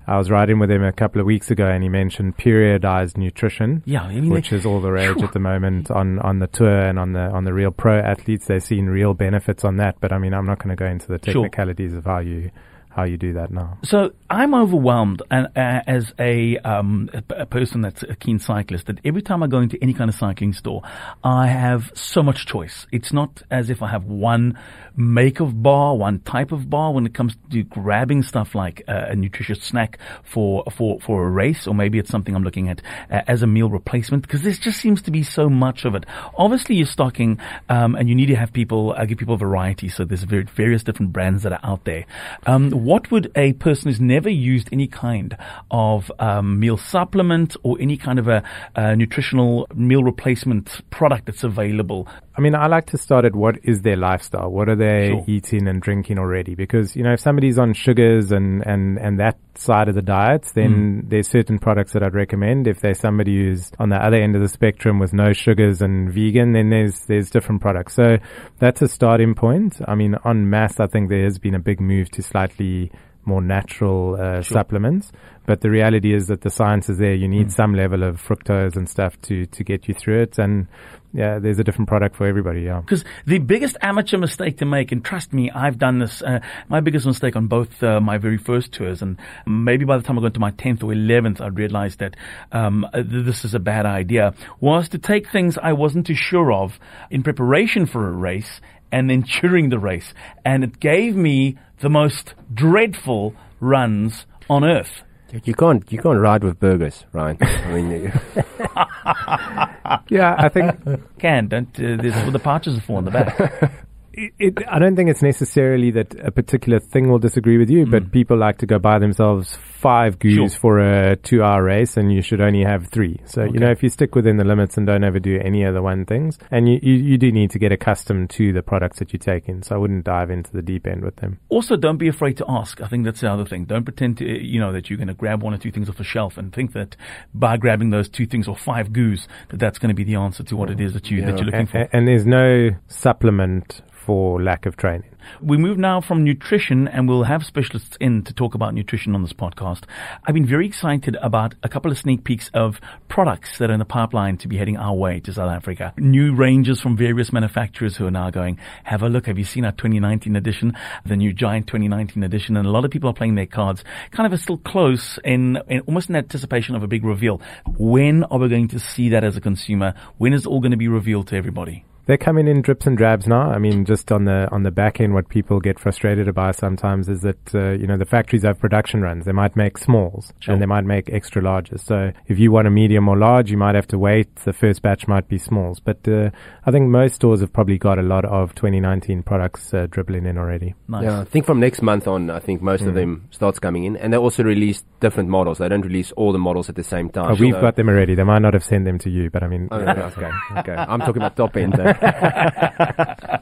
I 0.08 0.16
was 0.18 0.28
riding 0.30 0.58
with 0.58 0.70
him 0.70 0.82
a 0.82 0.90
couple 0.92 1.20
of 1.20 1.26
weeks 1.26 1.52
ago, 1.52 1.66
and 1.68 1.84
he 1.84 1.88
mentioned 1.88 2.36
periodized 2.36 3.16
nutrition 3.16 3.82
Yeah, 3.84 4.02
I 4.02 4.14
mean, 4.14 4.30
which 4.30 4.52
is 4.52 4.66
all 4.66 4.80
the 4.80 4.90
rage 4.90 5.14
Sure. 5.18 5.24
at 5.26 5.32
the 5.32 5.38
moment 5.38 5.90
on, 5.92 6.18
on 6.20 6.40
the 6.40 6.48
tour 6.48 6.80
and 6.80 6.98
on 6.98 7.12
the 7.12 7.20
on 7.30 7.44
the 7.44 7.52
real 7.54 7.70
pro 7.70 8.00
athletes. 8.00 8.46
They're 8.46 8.58
seeing 8.58 8.86
real 8.86 9.14
benefits 9.14 9.64
on 9.64 9.76
that. 9.76 9.96
But 10.00 10.12
I 10.12 10.18
mean, 10.18 10.34
I'm 10.34 10.46
not 10.46 10.58
going 10.58 10.74
to 10.74 10.84
go 10.84 10.86
into 10.90 11.06
the 11.06 11.20
Sure. 11.24 11.44
technicalities 11.44 11.94
of 11.94 12.06
how 12.06 12.18
you 12.18 12.50
how 12.90 13.04
you 13.04 13.16
do 13.16 13.32
that 13.34 13.50
now. 13.50 13.78
So 13.84 14.12
I'm 14.28 14.54
overwhelmed, 14.54 15.22
and 15.30 15.46
uh, 15.56 15.82
as 15.86 16.12
a, 16.18 16.58
um, 16.58 17.08
a, 17.30 17.46
person 17.46 17.80
that's 17.80 18.02
a 18.02 18.16
keen 18.16 18.38
cyclist, 18.38 18.86
that 18.86 18.98
every 19.04 19.22
time 19.22 19.42
I 19.42 19.46
go 19.46 19.58
into 19.58 19.78
any 19.80 19.94
kind 19.94 20.10
of 20.10 20.16
cycling 20.16 20.52
store, 20.52 20.82
I 21.22 21.46
have 21.46 21.92
so 21.94 22.22
much 22.22 22.46
choice. 22.46 22.86
It's 22.92 23.12
not 23.12 23.42
as 23.50 23.70
if 23.70 23.82
I 23.82 23.88
have 23.88 24.04
one 24.04 24.58
make 24.96 25.40
of 25.40 25.62
bar, 25.62 25.96
one 25.96 26.20
type 26.20 26.52
of 26.52 26.68
bar 26.68 26.92
when 26.92 27.06
it 27.06 27.14
comes 27.14 27.36
to 27.50 27.62
grabbing 27.62 28.22
stuff 28.22 28.54
like 28.54 28.82
uh, 28.88 29.06
a 29.08 29.16
nutritious 29.16 29.62
snack 29.62 29.98
for 30.22 30.64
for 30.70 31.00
for 31.00 31.26
a 31.26 31.30
race, 31.30 31.66
or 31.66 31.74
maybe 31.74 31.98
it's 31.98 32.10
something 32.10 32.34
I'm 32.34 32.42
looking 32.42 32.68
at 32.68 32.82
uh, 33.10 33.22
as 33.26 33.42
a 33.42 33.46
meal 33.46 33.70
replacement 33.70 34.22
because 34.22 34.42
there 34.42 34.52
just 34.52 34.80
seems 34.80 35.00
to 35.02 35.10
be 35.10 35.22
so 35.22 35.48
much 35.48 35.84
of 35.84 35.94
it. 35.94 36.04
Obviously, 36.36 36.74
you're 36.76 36.86
stocking, 36.86 37.40
um, 37.68 37.94
and 37.94 38.08
you 38.08 38.14
need 38.14 38.26
to 38.26 38.36
have 38.36 38.52
people 38.52 38.94
uh, 38.96 39.04
give 39.04 39.18
people 39.18 39.36
variety. 39.36 39.88
So 39.88 40.04
there's 40.04 40.24
various 40.24 40.82
different 40.82 41.12
brands 41.12 41.44
that 41.44 41.52
are 41.52 41.60
out 41.62 41.84
there. 41.84 42.04
Um, 42.46 42.79
what 42.84 43.10
would 43.10 43.30
a 43.36 43.52
person 43.54 43.88
who's 43.88 44.00
never 44.00 44.28
used 44.28 44.68
any 44.72 44.86
kind 44.86 45.36
of 45.70 46.10
um, 46.18 46.58
meal 46.58 46.76
supplement 46.76 47.56
or 47.62 47.76
any 47.80 47.96
kind 47.96 48.18
of 48.18 48.28
a, 48.28 48.42
uh 48.76 48.94
nutritional 48.94 49.66
meal 49.74 50.02
replacement 50.02 50.80
product 50.90 51.26
that's 51.26 51.44
available? 51.44 52.08
I 52.36 52.40
mean, 52.40 52.54
I 52.54 52.68
like 52.68 52.86
to 52.86 52.98
start 52.98 53.24
at 53.24 53.34
what 53.34 53.58
is 53.64 53.82
their 53.82 53.96
lifestyle? 53.96 54.50
What 54.50 54.68
are 54.68 54.76
they 54.76 55.08
Sure. 55.10 55.24
eating 55.26 55.68
and 55.68 55.82
drinking 55.82 56.18
already? 56.18 56.54
Because, 56.54 56.96
you 56.96 57.02
know, 57.02 57.12
if 57.12 57.20
somebody's 57.20 57.58
on 57.58 57.74
sugars 57.74 58.32
and, 58.32 58.66
and, 58.66 58.98
and 58.98 59.18
that 59.20 59.36
side 59.60 59.88
of 59.88 59.94
the 59.94 60.02
diet, 60.02 60.42
then 60.54 61.04
there's 61.08 61.28
certain 61.28 61.58
products 61.58 61.92
that 61.92 62.02
I'd 62.02 62.14
recommend. 62.14 62.66
If 62.66 62.80
there's 62.80 62.98
somebody 62.98 63.36
who's 63.44 63.70
on 63.78 63.90
the 63.90 63.96
other 63.96 64.16
end 64.16 64.34
of 64.34 64.42
the 64.42 64.48
spectrum 64.48 64.98
with 64.98 65.12
no 65.12 65.32
sugars 65.32 65.82
and 65.82 66.10
vegan, 66.10 66.52
then 66.52 66.70
there's 66.70 67.00
there's 67.06 67.30
different 67.30 67.60
products. 67.60 67.94
So 67.94 68.16
that's 68.58 68.80
a 68.82 68.88
starting 68.88 69.34
point. 69.34 69.80
I 69.86 69.94
mean, 69.94 70.14
on 70.24 70.48
mass, 70.48 70.80
I 70.80 70.86
think 70.86 71.10
there 71.10 71.24
has 71.24 71.38
been 71.38 71.54
a 71.54 71.58
big 71.60 71.80
move 71.80 72.10
to 72.12 72.22
slightly 72.22 72.90
more 73.26 73.42
natural 73.42 74.16
uh, 74.18 74.40
supplements. 74.42 75.12
But 75.46 75.60
the 75.60 75.70
reality 75.70 76.14
is 76.14 76.28
that 76.28 76.40
the 76.40 76.50
science 76.50 76.88
is 76.88 76.96
there. 76.98 77.14
You 77.14 77.28
need 77.28 77.48
Mm. 77.48 77.52
some 77.52 77.74
level 77.74 78.02
of 78.02 78.16
fructose 78.20 78.76
and 78.76 78.88
stuff 78.88 79.20
to, 79.22 79.44
to 79.46 79.64
get 79.64 79.88
you 79.88 79.94
through 79.94 80.22
it. 80.22 80.38
And 80.38 80.68
yeah, 81.12 81.38
there's 81.38 81.58
a 81.58 81.64
different 81.64 81.88
product 81.88 82.16
for 82.16 82.26
everybody. 82.26 82.62
Yeah. 82.62 82.80
Because 82.80 83.04
the 83.26 83.38
biggest 83.38 83.76
amateur 83.82 84.16
mistake 84.16 84.58
to 84.58 84.64
make, 84.64 84.92
and 84.92 85.04
trust 85.04 85.32
me, 85.32 85.50
I've 85.50 85.78
done 85.78 85.98
this, 85.98 86.22
uh, 86.22 86.40
my 86.68 86.80
biggest 86.80 87.06
mistake 87.06 87.34
on 87.36 87.48
both 87.48 87.82
uh, 87.82 88.00
my 88.00 88.18
very 88.18 88.38
first 88.38 88.72
tours, 88.72 89.02
and 89.02 89.18
maybe 89.46 89.84
by 89.84 89.96
the 89.96 90.02
time 90.02 90.18
I 90.18 90.22
got 90.22 90.34
to 90.34 90.40
my 90.40 90.52
10th 90.52 90.82
or 90.82 90.92
11th, 90.92 91.40
I 91.40 91.48
realized 91.48 91.98
that 91.98 92.16
um, 92.52 92.86
th- 92.94 93.06
this 93.08 93.44
is 93.44 93.54
a 93.54 93.58
bad 93.58 93.86
idea, 93.86 94.34
was 94.60 94.88
to 94.90 94.98
take 94.98 95.28
things 95.28 95.58
I 95.58 95.72
wasn't 95.72 96.06
too 96.06 96.14
sure 96.14 96.52
of 96.52 96.78
in 97.10 97.22
preparation 97.22 97.86
for 97.86 98.08
a 98.08 98.12
race 98.12 98.60
and 98.92 99.10
then 99.10 99.22
during 99.40 99.70
the 99.70 99.78
race. 99.78 100.14
And 100.44 100.64
it 100.64 100.80
gave 100.80 101.16
me 101.16 101.58
the 101.80 101.90
most 101.90 102.34
dreadful 102.52 103.34
runs 103.60 104.26
on 104.48 104.64
earth. 104.64 105.02
You 105.44 105.54
can't 105.54 105.90
you 105.92 105.98
can't 105.98 106.18
ride 106.18 106.42
with 106.42 106.58
burgers, 106.58 107.04
right? 107.12 107.36
I 107.40 107.72
mean, 107.72 108.12
Yeah, 110.08 110.34
I 110.38 110.48
think 110.48 110.74
Can, 111.18 111.48
don't, 111.48 111.68
uh, 111.78 111.96
there's 112.02 112.14
what 112.24 112.32
the 112.32 112.38
pouches 112.38 112.76
are 112.76 112.80
for 112.80 112.98
in 112.98 113.04
the 113.04 113.10
back. 113.10 113.38
it, 114.12 114.32
it, 114.38 114.58
I 114.68 114.78
don't 114.78 114.96
think 114.96 115.08
it's 115.10 115.22
necessarily 115.22 115.90
that 115.92 116.14
a 116.20 116.30
particular 116.30 116.80
thing 116.80 117.10
will 117.10 117.18
disagree 117.18 117.58
with 117.58 117.70
you, 117.70 117.86
but 117.86 118.10
people 118.10 118.36
like 118.36 118.58
to 118.58 118.66
go 118.66 118.78
buy 118.78 118.98
themselves 118.98 119.56
five 119.80 120.18
goos 120.18 120.34
Sure. 120.34 120.48
for 120.60 120.78
a 120.78 121.16
two 121.16 121.42
hour 121.42 121.62
race 121.64 121.96
and 121.96 122.12
you 122.12 122.20
should 122.22 122.40
only 122.40 122.62
have 122.64 122.88
three. 122.88 123.18
So, 123.24 123.44
you 123.44 123.58
know, 123.58 123.70
if 123.70 123.82
you 123.82 123.88
stick 123.88 124.14
within 124.14 124.36
the 124.36 124.44
limits 124.44 124.76
and 124.76 124.86
don't 124.86 125.02
overdo 125.04 125.40
any 125.42 125.64
of 125.64 125.74
the 125.74 125.82
one 125.82 126.04
things, 126.04 126.38
and 126.50 126.68
you, 126.68 126.78
you, 126.82 126.94
you 126.94 127.18
do 127.18 127.32
need 127.32 127.50
to 127.52 127.58
get 127.58 127.72
accustomed 127.72 128.28
to 128.30 128.52
the 128.52 128.62
products 128.62 128.98
that 128.98 129.12
you 129.12 129.18
take 129.18 129.48
in. 129.48 129.62
So 129.62 129.74
I 129.74 129.78
wouldn't 129.78 130.04
dive 130.04 130.30
into 130.30 130.52
the 130.52 130.62
deep 130.62 130.86
end 130.86 131.02
with 131.02 131.16
them. 131.16 131.38
Also, 131.48 131.76
don't 131.76 131.96
be 131.96 132.08
afraid 132.08 132.36
to 132.38 132.44
ask. 132.48 132.80
I 132.82 132.88
think 132.88 133.04
that's 133.04 133.20
the 133.22 133.30
other 133.32 133.44
thing. 133.46 133.64
Don't 133.64 133.84
pretend 133.84 134.18
to, 134.18 134.24
you 134.26 134.60
know, 134.60 134.72
that 134.72 134.90
you're 134.90 134.98
going 134.98 135.08
to 135.08 135.14
grab 135.14 135.42
one 135.42 135.54
or 135.54 135.58
two 135.58 135.70
things 135.72 135.88
off 135.88 135.98
a 135.98 136.04
shelf 136.04 136.36
and 136.36 136.52
think 136.52 136.72
that 136.74 136.94
by 137.32 137.56
grabbing 137.56 137.90
those 137.90 138.08
two 138.08 138.26
things 138.26 138.46
or 138.48 138.56
five 138.56 138.92
goos, 138.92 139.26
that 139.48 139.58
that's 139.58 139.78
going 139.78 139.88
to 139.88 139.94
be 139.94 140.04
the 140.04 140.14
answer 140.16 140.42
to 140.44 140.56
what 140.56 140.70
it 140.70 140.80
is 140.80 140.92
that 140.92 141.10
you 141.10 141.22
that 141.22 141.36
you're 141.36 141.46
looking 141.46 141.60
And, 141.60 141.70
for. 141.70 141.88
and 141.92 142.06
there's 142.06 142.26
no 142.26 142.70
supplement 142.88 143.82
for 143.90 144.42
lack 144.42 144.66
of 144.66 144.76
training. 144.76 145.08
We 145.40 145.56
move 145.56 145.78
now 145.78 146.00
from 146.00 146.24
nutrition, 146.24 146.88
and 146.88 147.08
we'll 147.08 147.24
have 147.24 147.44
specialists 147.44 147.96
in 148.00 148.22
to 148.24 148.32
talk 148.32 148.54
about 148.54 148.74
nutrition 148.74 149.14
on 149.14 149.22
this 149.22 149.32
podcast. 149.32 149.84
I've 150.24 150.34
been 150.34 150.46
very 150.46 150.66
excited 150.66 151.16
about 151.22 151.54
a 151.62 151.68
couple 151.68 151.90
of 151.90 151.98
sneak 151.98 152.24
peeks 152.24 152.50
of 152.54 152.80
products 153.08 153.58
that 153.58 153.70
are 153.70 153.72
in 153.72 153.78
the 153.78 153.84
pipeline 153.84 154.36
to 154.38 154.48
be 154.48 154.56
heading 154.56 154.76
our 154.76 154.94
way 154.94 155.20
to 155.20 155.32
South 155.32 155.50
Africa. 155.50 155.92
New 155.96 156.34
ranges 156.34 156.80
from 156.80 156.96
various 156.96 157.32
manufacturers 157.32 157.96
who 157.96 158.06
are 158.06 158.10
now 158.10 158.30
going, 158.30 158.58
have 158.84 159.02
a 159.02 159.08
look. 159.08 159.26
Have 159.26 159.38
you 159.38 159.44
seen 159.44 159.64
our 159.64 159.72
2019 159.72 160.36
edition, 160.36 160.76
the 161.04 161.16
new 161.16 161.32
Giant 161.32 161.66
2019 161.66 162.22
edition? 162.22 162.56
And 162.56 162.66
a 162.66 162.70
lot 162.70 162.84
of 162.84 162.90
people 162.90 163.10
are 163.10 163.14
playing 163.14 163.34
their 163.34 163.46
cards 163.46 163.84
kind 164.10 164.32
of 164.32 164.40
still 164.40 164.58
close 164.58 165.18
in, 165.24 165.58
in 165.68 165.80
almost 165.80 166.08
in 166.08 166.16
anticipation 166.16 166.74
of 166.74 166.82
a 166.82 166.88
big 166.88 167.04
reveal. 167.04 167.40
When 167.66 168.24
are 168.24 168.38
we 168.38 168.48
going 168.48 168.68
to 168.68 168.78
see 168.78 169.08
that 169.10 169.24
as 169.24 169.36
a 169.36 169.40
consumer? 169.40 169.94
When 170.18 170.32
is 170.32 170.46
it 170.46 170.48
all 170.48 170.60
going 170.60 170.72
to 170.72 170.76
be 170.76 170.88
revealed 170.88 171.28
to 171.28 171.36
everybody? 171.36 171.84
They're 172.10 172.18
coming 172.18 172.48
in 172.48 172.60
drips 172.60 172.88
and 172.88 172.98
drabs 172.98 173.28
now. 173.28 173.52
I 173.52 173.58
mean, 173.58 173.84
just 173.84 174.10
on 174.10 174.24
the 174.24 174.48
on 174.50 174.64
the 174.64 174.72
back 174.72 175.00
end, 175.00 175.14
what 175.14 175.28
people 175.28 175.60
get 175.60 175.78
frustrated 175.78 176.26
about 176.26 176.56
sometimes 176.56 177.08
is 177.08 177.20
that 177.20 177.54
uh, 177.54 177.70
you 177.70 177.86
know 177.86 177.96
the 177.96 178.04
factories 178.04 178.42
have 178.42 178.58
production 178.58 179.00
runs. 179.00 179.26
They 179.26 179.30
might 179.30 179.54
make 179.54 179.78
smalls 179.78 180.32
Sure. 180.40 180.52
and 180.52 180.60
they 180.60 180.66
might 180.66 180.84
make 180.84 181.08
extra 181.08 181.40
larges. 181.40 181.78
So 181.86 182.10
if 182.26 182.36
you 182.40 182.50
want 182.50 182.66
a 182.66 182.70
medium 182.72 183.08
or 183.08 183.16
large, 183.16 183.52
you 183.52 183.56
might 183.56 183.76
have 183.76 183.86
to 183.86 183.96
wait. 183.96 184.34
The 184.44 184.52
first 184.52 184.82
batch 184.82 185.06
might 185.06 185.28
be 185.28 185.38
smalls, 185.38 185.78
but 185.78 185.98
uh, 186.08 186.30
I 186.66 186.72
think 186.72 186.88
most 186.88 187.14
stores 187.14 187.42
have 187.42 187.52
probably 187.52 187.78
got 187.78 187.96
a 188.00 188.02
lot 188.02 188.24
of 188.24 188.56
2019 188.56 189.22
products 189.22 189.72
uh, 189.72 189.86
dribbling 189.88 190.26
in 190.26 190.36
already. 190.36 190.74
Nice. 190.88 191.04
yeah, 191.04 191.20
I 191.20 191.24
think 191.26 191.46
from 191.46 191.60
next 191.60 191.80
month 191.80 192.08
on, 192.08 192.28
I 192.28 192.40
think 192.40 192.60
most 192.60 192.82
of 192.86 192.94
them 192.94 193.28
starts 193.30 193.60
coming 193.60 193.84
in, 193.84 193.96
and 193.96 194.12
they 194.12 194.16
also 194.16 194.42
release 194.42 194.82
different 194.98 195.28
models. 195.28 195.58
They 195.58 195.68
don't 195.68 195.82
release 195.86 196.10
all 196.16 196.32
the 196.32 196.40
models 196.40 196.68
at 196.68 196.74
the 196.74 196.82
same 196.82 197.08
time. 197.10 197.30
Oh, 197.30 197.34
we've 197.38 197.54
So- 197.54 197.60
got 197.60 197.76
them 197.76 197.88
already. 197.88 198.16
They 198.16 198.24
might 198.24 198.42
not 198.42 198.54
have 198.54 198.64
sent 198.64 198.84
them 198.84 198.98
to 198.98 199.10
you, 199.10 199.30
but 199.30 199.44
I 199.44 199.46
mean, 199.46 199.68
Oh, 199.70 199.76
okay, 199.78 199.90
okay, 200.16 200.30
okay. 200.58 200.74
I'm 200.74 200.98
talking 200.98 201.22
about 201.22 201.36
top 201.36 201.56
end. 201.56 201.78
Eh? 202.02 203.36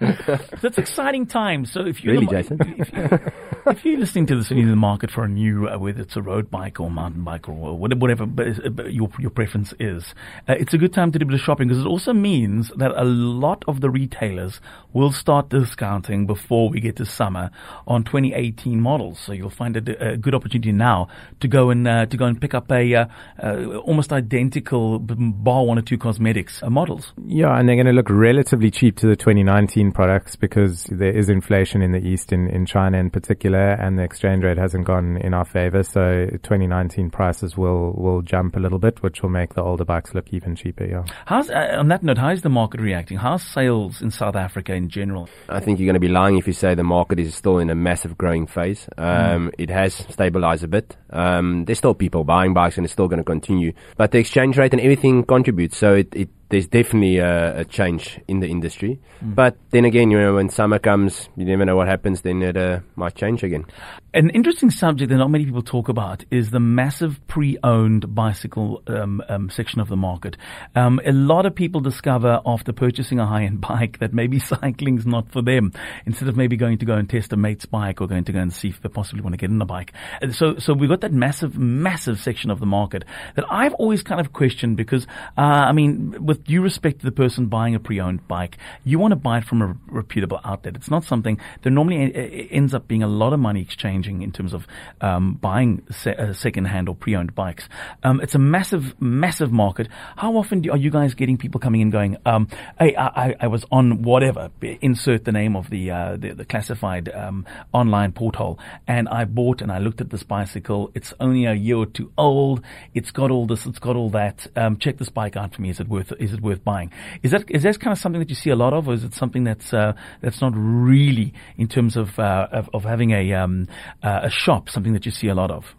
That's 0.60 0.78
exciting 0.78 1.26
times. 1.26 1.70
So 1.70 1.86
if 1.86 2.02
you're 2.02 2.14
Really, 2.14 2.26
Jason? 2.26 2.58
if, 2.78 2.92
you, 2.92 3.18
if 3.66 3.84
you're 3.84 3.98
listening 3.98 4.26
to 4.26 4.36
this 4.36 4.50
and 4.50 4.58
you're 4.58 4.68
in 4.68 4.70
the 4.70 4.76
market 4.76 5.10
for 5.10 5.24
a 5.24 5.28
new, 5.28 5.68
uh, 5.68 5.78
whether 5.78 6.02
it's 6.02 6.16
a 6.16 6.22
road 6.22 6.50
bike 6.50 6.80
or 6.80 6.90
mountain 6.90 7.22
bike 7.22 7.48
or 7.48 7.76
whatever, 7.76 8.00
whatever 8.00 8.24
uh, 8.24 8.84
your 8.84 9.08
your 9.18 9.30
preference 9.30 9.72
is, 9.78 10.14
uh, 10.48 10.54
it's 10.58 10.74
a 10.74 10.78
good 10.78 10.92
time 10.92 11.12
to 11.12 11.18
do 11.18 11.24
a 11.24 11.26
bit 11.26 11.34
of 11.34 11.40
shopping 11.40 11.68
because 11.68 11.82
it 11.82 11.88
also 11.88 12.12
means 12.12 12.70
that 12.76 12.92
a 12.92 13.04
lot 13.04 13.64
of 13.68 13.80
the 13.80 13.90
retailers 13.90 14.60
will 14.92 15.12
start 15.12 15.48
discounting 15.48 16.26
before 16.26 16.68
we 16.68 16.80
get 16.80 16.96
to 16.96 17.04
summer 17.04 17.50
on 17.86 18.04
2018 18.04 18.80
models. 18.80 19.18
So 19.18 19.32
you'll 19.32 19.50
find 19.50 19.76
a, 19.76 20.12
a 20.12 20.16
good 20.16 20.34
opportunity 20.34 20.72
now 20.72 21.08
to 21.40 21.48
go 21.48 21.70
and 21.70 21.86
uh, 21.86 22.06
to 22.06 22.16
go 22.16 22.26
and 22.26 22.40
pick 22.40 22.54
up 22.54 22.70
a 22.70 22.94
uh, 22.94 23.06
uh, 23.42 23.76
almost 23.78 24.12
identical 24.12 24.98
bar 24.98 25.64
one 25.64 25.78
or 25.78 25.82
two 25.82 25.98
cosmetics 25.98 26.62
uh, 26.62 26.70
models. 26.70 27.12
Yeah, 27.26 27.56
and 27.58 27.68
they're 27.68 27.76
going 27.76 27.86
to 27.86 27.92
look 27.92 28.10
relatively 28.10 28.70
cheap 28.70 28.96
to 28.98 29.06
the 29.06 29.16
2019 29.16 29.92
products 29.92 30.36
because 30.36 30.84
there 30.84 31.12
is 31.12 31.28
inflation 31.28 31.82
in 31.82 31.92
the 31.92 32.00
East, 32.06 32.32
in, 32.32 32.48
in 32.48 32.66
China 32.66 32.98
in 32.98 33.10
particular, 33.10 33.51
and 33.58 33.98
the 33.98 34.02
exchange 34.02 34.44
rate 34.44 34.58
hasn't 34.58 34.84
gone 34.84 35.16
in 35.18 35.34
our 35.34 35.44
favor. 35.44 35.82
So 35.82 36.26
2019 36.42 37.10
prices 37.10 37.56
will, 37.56 37.92
will 37.92 38.22
jump 38.22 38.56
a 38.56 38.60
little 38.60 38.78
bit, 38.78 39.02
which 39.02 39.22
will 39.22 39.30
make 39.30 39.54
the 39.54 39.62
older 39.62 39.84
bikes 39.84 40.14
look 40.14 40.32
even 40.32 40.56
cheaper. 40.56 40.84
Yeah. 40.84 41.04
How's 41.26 41.50
uh, 41.50 41.76
on 41.78 41.88
that 41.88 42.02
note? 42.02 42.18
How's 42.18 42.42
the 42.42 42.48
market 42.48 42.80
reacting? 42.80 43.18
How's 43.18 43.42
sales 43.42 44.02
in 44.02 44.10
South 44.10 44.36
Africa 44.36 44.74
in 44.74 44.88
general? 44.88 45.28
I 45.48 45.60
think 45.60 45.78
you're 45.78 45.86
going 45.86 45.94
to 45.94 46.00
be 46.00 46.08
lying 46.08 46.38
if 46.38 46.46
you 46.46 46.52
say 46.52 46.74
the 46.74 46.84
market 46.84 47.18
is 47.18 47.34
still 47.34 47.58
in 47.58 47.70
a 47.70 47.74
massive 47.74 48.16
growing 48.18 48.46
phase. 48.46 48.88
Um, 48.98 49.50
It 49.58 49.70
has 49.70 49.94
stabilized 49.94 50.64
a 50.64 50.68
bit. 50.68 50.96
Um, 51.10 51.64
there's 51.64 51.78
still 51.78 51.94
people 51.94 52.24
buying 52.24 52.54
bikes, 52.54 52.76
and 52.76 52.84
it's 52.84 52.92
still 52.92 53.08
going 53.08 53.18
to 53.18 53.24
continue. 53.24 53.72
But 53.96 54.10
the 54.12 54.18
exchange 54.18 54.56
rate 54.58 54.72
and 54.72 54.80
everything 54.80 55.24
contributes. 55.24 55.76
So 55.76 55.94
it, 55.94 56.14
it 56.14 56.28
there's 56.52 56.66
definitely 56.66 57.16
a, 57.16 57.60
a 57.60 57.64
change 57.64 58.20
in 58.28 58.40
the 58.40 58.46
industry. 58.46 59.00
But 59.22 59.56
then 59.70 59.86
again, 59.86 60.10
you 60.10 60.20
know, 60.20 60.34
when 60.34 60.50
summer 60.50 60.78
comes, 60.78 61.30
you 61.34 61.46
never 61.46 61.64
know 61.64 61.76
what 61.76 61.88
happens. 61.88 62.20
Then 62.20 62.42
it 62.42 62.58
uh, 62.58 62.80
might 62.94 63.14
change 63.14 63.42
again. 63.42 63.64
An 64.12 64.28
interesting 64.28 64.70
subject 64.70 65.08
that 65.08 65.16
not 65.16 65.30
many 65.30 65.46
people 65.46 65.62
talk 65.62 65.88
about 65.88 66.26
is 66.30 66.50
the 66.50 66.60
massive 66.60 67.26
pre-owned 67.26 68.14
bicycle 68.14 68.82
um, 68.86 69.22
um, 69.30 69.48
section 69.48 69.80
of 69.80 69.88
the 69.88 69.96
market. 69.96 70.36
Um, 70.74 71.00
a 71.06 71.12
lot 71.12 71.46
of 71.46 71.54
people 71.54 71.80
discover 71.80 72.42
after 72.44 72.74
purchasing 72.74 73.18
a 73.18 73.26
high-end 73.26 73.60
bike 73.66 74.00
that 74.00 74.12
maybe 74.12 74.38
cycling's 74.38 75.06
not 75.06 75.32
for 75.32 75.40
them. 75.40 75.72
Instead 76.04 76.28
of 76.28 76.36
maybe 76.36 76.58
going 76.58 76.76
to 76.76 76.84
go 76.84 76.96
and 76.96 77.08
test 77.08 77.32
a 77.32 77.36
mate's 77.38 77.64
bike 77.64 78.02
or 78.02 78.06
going 78.06 78.24
to 78.24 78.32
go 78.32 78.40
and 78.40 78.52
see 78.52 78.68
if 78.68 78.82
they 78.82 78.90
possibly 78.90 79.22
want 79.22 79.32
to 79.32 79.38
get 79.38 79.48
in 79.48 79.62
a 79.62 79.64
bike. 79.64 79.94
And 80.20 80.34
so, 80.34 80.58
so 80.58 80.74
we've 80.74 80.90
got 80.90 81.00
that 81.00 81.14
massive, 81.14 81.56
massive 81.56 82.20
section 82.20 82.50
of 82.50 82.60
the 82.60 82.66
market 82.66 83.06
that 83.36 83.46
I've 83.50 83.72
always 83.74 84.02
kind 84.02 84.20
of 84.20 84.34
questioned 84.34 84.76
because, 84.76 85.06
uh, 85.38 85.40
I 85.40 85.72
mean, 85.72 86.22
with 86.22 86.41
due 86.44 86.62
respect 86.62 87.02
the 87.02 87.12
person 87.12 87.46
buying 87.46 87.74
a 87.74 87.80
pre-owned 87.80 88.26
bike, 88.28 88.58
you 88.84 88.98
want 88.98 89.12
to 89.12 89.16
buy 89.16 89.38
it 89.38 89.44
from 89.44 89.62
a 89.62 89.76
reputable 89.86 90.40
outlet. 90.44 90.76
It's 90.76 90.90
not 90.90 91.04
something 91.04 91.38
that 91.62 91.70
normally 91.70 92.48
ends 92.50 92.74
up 92.74 92.88
being 92.88 93.02
a 93.02 93.08
lot 93.08 93.32
of 93.32 93.40
money 93.40 93.60
exchanging 93.60 94.22
in 94.22 94.32
terms 94.32 94.52
of 94.52 94.66
um, 95.00 95.34
buying 95.34 95.82
se- 95.90 96.16
uh, 96.16 96.32
second-hand 96.32 96.88
or 96.88 96.94
pre-owned 96.94 97.34
bikes. 97.34 97.68
Um, 98.02 98.20
it's 98.20 98.34
a 98.34 98.38
massive, 98.38 99.00
massive 99.00 99.52
market. 99.52 99.88
How 100.16 100.36
often 100.36 100.60
do, 100.60 100.70
are 100.70 100.76
you 100.76 100.90
guys 100.90 101.14
getting 101.14 101.36
people 101.36 101.60
coming 101.60 101.80
in 101.80 101.90
going, 101.90 102.16
um, 102.26 102.48
"Hey, 102.78 102.94
I, 102.96 103.06
I, 103.06 103.36
I 103.40 103.46
was 103.46 103.64
on 103.70 104.02
whatever." 104.02 104.50
Insert 104.80 105.24
the 105.24 105.32
name 105.32 105.56
of 105.56 105.70
the 105.70 105.90
uh, 105.90 106.16
the, 106.16 106.34
the 106.34 106.44
classified 106.44 107.08
um, 107.08 107.46
online 107.72 108.12
portal, 108.12 108.58
and 108.86 109.08
I 109.08 109.24
bought 109.24 109.60
and 109.62 109.70
I 109.70 109.78
looked 109.78 110.00
at 110.00 110.10
this 110.10 110.22
bicycle. 110.22 110.90
It's 110.94 111.12
only 111.20 111.44
a 111.46 111.54
year 111.54 111.76
or 111.76 111.86
two 111.86 112.12
old. 112.16 112.62
It's 112.94 113.10
got 113.10 113.30
all 113.30 113.46
this. 113.46 113.66
It's 113.66 113.78
got 113.78 113.96
all 113.96 114.10
that. 114.10 114.46
Um, 114.56 114.76
check 114.76 114.98
this 114.98 115.08
bike 115.08 115.36
out 115.36 115.54
for 115.54 115.62
me. 115.62 115.70
Is 115.70 115.80
it 115.80 115.88
worth? 115.88 116.12
It 116.32 116.40
worth 116.40 116.62
buying? 116.64 116.90
Is 117.22 117.30
that 117.32 117.44
is 117.50 117.62
that 117.64 117.78
kind 117.80 117.92
of 117.92 117.98
something 117.98 118.20
that 118.20 118.28
you 118.30 118.36
see 118.36 118.50
a 118.50 118.56
lot 118.56 118.72
of, 118.72 118.88
or 118.88 118.94
is 118.94 119.04
it 119.04 119.14
something 119.14 119.44
that's 119.44 119.72
uh, 119.72 119.92
that's 120.20 120.40
not 120.40 120.52
really 120.54 121.32
in 121.56 121.68
terms 121.68 121.96
of 121.96 122.18
uh, 122.18 122.48
of, 122.52 122.68
of 122.74 122.84
having 122.84 123.10
a 123.12 123.32
um, 123.34 123.66
uh, 124.02 124.20
a 124.24 124.30
shop 124.30 124.68
something 124.68 124.92
that 124.92 125.04
you 125.06 125.12
see 125.12 125.28
a 125.28 125.34
lot 125.34 125.50
of? 125.50 125.74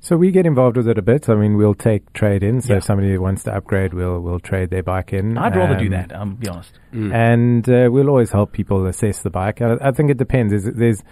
So 0.00 0.18
we 0.18 0.30
get 0.32 0.44
involved 0.44 0.76
with 0.76 0.86
it 0.86 0.98
a 0.98 1.02
bit. 1.02 1.30
I 1.30 1.34
mean, 1.34 1.56
we'll 1.56 1.72
take 1.74 2.12
trade 2.12 2.42
in. 2.42 2.60
So 2.60 2.74
Yeah. 2.74 2.76
if 2.76 2.84
somebody 2.84 3.16
wants 3.16 3.42
to 3.44 3.56
upgrade, 3.56 3.94
we'll 3.94 4.20
we'll 4.20 4.38
trade 4.40 4.68
their 4.68 4.82
bike 4.82 5.14
in. 5.14 5.38
I'd 5.38 5.56
rather 5.56 5.76
do 5.76 5.86
Um, 5.86 5.90
that. 5.92 6.14
I'll 6.14 6.26
be 6.26 6.46
honest. 6.48 6.78
and 6.92 7.66
uh, 7.68 7.88
we'll 7.90 8.10
always 8.10 8.30
help 8.30 8.52
people 8.52 8.86
assess 8.86 9.22
the 9.22 9.30
bike. 9.30 9.62
I, 9.62 9.76
I 9.80 9.92
think 9.92 10.10
it 10.10 10.18
depends. 10.18 10.50
There's, 10.52 10.74
there's 10.76 11.02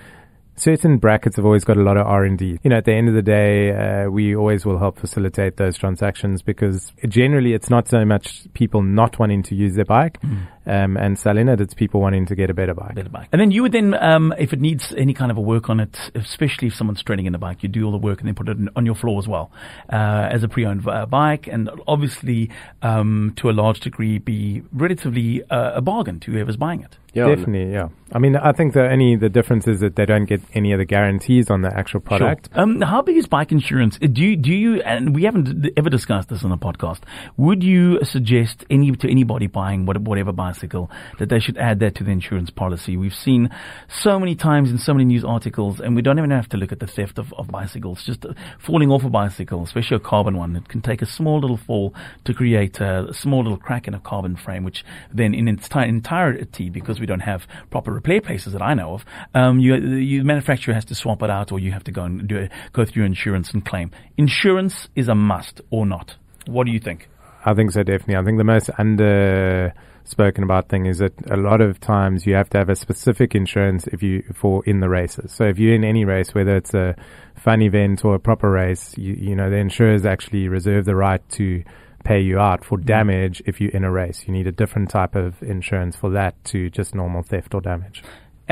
certain 0.62 0.98
brackets 0.98 1.36
have 1.36 1.44
always 1.44 1.64
got 1.64 1.76
a 1.76 1.82
lot 1.82 1.96
of 1.96 2.06
R 2.06 2.24
and 2.24 2.38
D. 2.38 2.58
You 2.62 2.70
know, 2.70 2.76
at 2.76 2.84
the 2.84 2.92
end 2.92 3.08
of 3.08 3.14
the 3.14 3.22
day, 3.22 3.72
uh, 3.72 4.08
we 4.08 4.36
always 4.36 4.64
will 4.64 4.78
help 4.78 4.98
facilitate 4.98 5.56
those 5.56 5.76
transactions 5.76 6.40
because 6.42 6.92
generally 7.08 7.52
it's 7.52 7.68
not 7.68 7.88
so 7.88 8.04
much 8.04 8.46
people 8.54 8.82
not 8.82 9.18
wanting 9.18 9.42
to 9.44 9.54
use 9.54 9.74
their 9.74 9.84
bike, 9.84 10.18
Um, 10.64 10.96
and 10.96 11.18
selling 11.18 11.48
it, 11.48 11.60
it's 11.60 11.74
people 11.74 12.00
wanting 12.00 12.26
to 12.26 12.36
get 12.36 12.48
a 12.48 12.54
better 12.54 12.72
bike. 12.74 12.94
better 12.94 13.08
bike. 13.08 13.28
And 13.32 13.40
then 13.40 13.50
you 13.50 13.62
would 13.62 13.72
then, 13.72 13.94
um, 13.94 14.32
if 14.38 14.52
it 14.52 14.60
needs 14.60 14.94
any 14.96 15.12
kind 15.12 15.30
of 15.30 15.36
a 15.36 15.40
work 15.40 15.68
on 15.68 15.80
it, 15.80 15.98
especially 16.14 16.68
if 16.68 16.74
someone's 16.74 17.02
trading 17.02 17.26
in 17.26 17.32
the 17.32 17.38
bike, 17.38 17.62
you 17.62 17.68
do 17.68 17.84
all 17.84 17.90
the 17.90 17.98
work 17.98 18.20
and 18.20 18.28
then 18.28 18.34
put 18.34 18.48
it 18.48 18.56
on 18.76 18.86
your 18.86 18.94
floor 18.94 19.18
as 19.18 19.26
well, 19.26 19.50
uh, 19.92 20.28
as 20.30 20.44
a 20.44 20.48
pre-owned 20.48 20.86
uh, 20.86 21.06
bike, 21.06 21.48
and 21.48 21.68
obviously, 21.88 22.50
um, 22.82 23.32
to 23.36 23.50
a 23.50 23.52
large 23.52 23.80
degree, 23.80 24.18
be 24.18 24.62
relatively 24.72 25.42
uh, 25.50 25.72
a 25.74 25.80
bargain 25.80 26.20
to 26.20 26.30
whoever's 26.32 26.56
buying 26.56 26.82
it. 26.82 26.96
Yeah, 27.14 27.26
Definitely, 27.26 27.72
yeah. 27.72 27.88
I 28.14 28.18
mean, 28.18 28.36
I 28.36 28.52
think 28.52 28.72
the 28.72 28.88
only 28.88 29.16
the 29.16 29.28
difference 29.28 29.68
is 29.68 29.80
that 29.80 29.96
they 29.96 30.06
don't 30.06 30.24
get 30.24 30.40
any 30.54 30.72
of 30.72 30.78
the 30.78 30.86
guarantees 30.86 31.50
on 31.50 31.60
the 31.60 31.68
actual 31.68 32.00
product. 32.00 32.48
Sure. 32.52 32.62
Um, 32.62 32.80
how 32.80 33.02
big 33.02 33.18
is 33.18 33.26
bike 33.26 33.52
insurance? 33.52 33.98
Uh, 34.02 34.06
Do 34.06 34.22
you, 34.22 34.36
do 34.36 34.50
you, 34.50 34.80
and 34.82 35.14
we 35.14 35.24
haven't 35.24 35.68
ever 35.76 35.90
discussed 35.90 36.30
this 36.30 36.42
on 36.42 36.48
the 36.48 36.56
podcast, 36.56 37.00
would 37.36 37.62
you 37.62 38.02
suggest 38.02 38.64
any, 38.70 38.92
to 38.92 39.10
anybody 39.10 39.46
buying 39.46 39.84
whatever 39.84 40.04
whatever 40.04 40.32
bicycle 40.52 40.90
that 41.18 41.28
they 41.30 41.40
should 41.40 41.56
add 41.56 41.80
that 41.80 41.94
to 41.94 42.04
the 42.04 42.10
insurance 42.10 42.50
policy? 42.50 42.96
We've 42.96 43.14
seen 43.14 43.48
so 43.88 44.18
many 44.18 44.34
times 44.34 44.70
in 44.70 44.78
so 44.78 44.92
many 44.92 45.04
news 45.04 45.24
articles 45.24 45.80
and 45.80 45.96
we 45.96 46.02
don't 46.02 46.18
even 46.18 46.30
have 46.30 46.48
to 46.50 46.56
look 46.58 46.72
at 46.72 46.80
the 46.80 46.86
theft 46.86 47.18
of, 47.18 47.32
of 47.34 47.48
bicycles, 47.48 48.04
just 48.04 48.26
uh, 48.26 48.34
falling 48.58 48.90
off 48.90 49.04
a 49.04 49.10
bicycle, 49.10 49.62
especially 49.62 49.96
a 49.96 50.00
carbon 50.00 50.36
one. 50.36 50.56
It 50.56 50.68
can 50.68 50.82
take 50.82 51.00
a 51.00 51.06
small 51.06 51.40
little 51.40 51.56
fall 51.56 51.94
to 52.24 52.34
create 52.34 52.80
a, 52.80 53.12
small 53.12 53.42
little 53.42 53.58
crack 53.58 53.88
in 53.88 53.94
a 53.94 54.00
carbon 54.00 54.36
frame, 54.36 54.64
which 54.64 54.84
then 55.12 55.34
in 55.34 55.48
its 55.48 55.68
ti- 55.68 55.80
entirety, 55.80 56.68
because 56.68 57.00
we 57.00 57.06
don't 57.06 57.20
have 57.20 57.46
proper 57.70 57.92
repair 57.92 58.20
places 58.20 58.52
that 58.52 58.62
I 58.62 58.74
know 58.74 58.94
of, 58.94 59.04
um, 59.34 59.58
you, 59.58 59.74
you, 59.74 60.24
manufacturer 60.24 60.74
has 60.74 60.84
to 60.86 60.94
swap 60.94 61.22
it 61.22 61.30
out 61.30 61.50
or 61.52 61.58
you 61.58 61.72
have 61.72 61.84
to 61.84 61.92
go 61.92 62.04
and 62.04 62.28
do 62.28 62.36
it, 62.36 62.52
go 62.72 62.84
through 62.84 63.04
insurance 63.04 63.52
and 63.52 63.64
claim. 63.64 63.90
Insurance 64.18 64.88
is 64.94 65.08
a 65.08 65.14
must 65.14 65.60
or 65.70 65.86
not. 65.86 66.16
What 66.46 66.66
do 66.66 66.72
you 66.72 66.80
think? 66.80 67.08
I 67.44 67.54
think 67.54 67.72
so, 67.72 67.82
definitely. 67.82 68.16
I 68.16 68.24
think 68.24 68.38
the 68.38 68.44
most 68.44 68.70
under 68.78 69.74
spoken 70.04 70.44
about 70.44 70.68
thing 70.68 70.86
is 70.86 70.98
that 70.98 71.12
a 71.30 71.36
lot 71.36 71.60
of 71.60 71.80
times 71.80 72.26
you 72.26 72.34
have 72.34 72.50
to 72.50 72.58
have 72.58 72.68
a 72.68 72.76
specific 72.76 73.34
insurance 73.34 73.86
if 73.88 74.02
you 74.02 74.22
for 74.34 74.64
in 74.64 74.80
the 74.80 74.88
races. 74.88 75.32
So 75.32 75.44
if 75.44 75.58
you're 75.58 75.74
in 75.74 75.84
any 75.84 76.04
race, 76.04 76.34
whether 76.34 76.56
it's 76.56 76.74
a 76.74 76.96
fun 77.36 77.62
event 77.62 78.04
or 78.04 78.14
a 78.14 78.20
proper 78.20 78.50
race, 78.50 78.96
you, 78.96 79.14
you 79.14 79.36
know 79.36 79.50
the 79.50 79.56
insurers 79.56 80.04
actually 80.04 80.48
reserve 80.48 80.84
the 80.84 80.96
right 80.96 81.26
to 81.30 81.62
pay 82.04 82.20
you 82.20 82.38
out 82.38 82.64
for 82.64 82.78
mm-hmm. 82.78 82.86
damage 82.86 83.42
if 83.46 83.60
you're 83.60 83.70
in 83.70 83.84
a 83.84 83.90
race. 83.90 84.24
You 84.26 84.32
need 84.32 84.46
a 84.46 84.52
different 84.52 84.90
type 84.90 85.14
of 85.14 85.42
insurance 85.42 85.96
for 85.96 86.10
that 86.10 86.42
to 86.46 86.70
just 86.70 86.94
normal 86.94 87.22
theft 87.22 87.54
or 87.54 87.60
damage. 87.60 88.02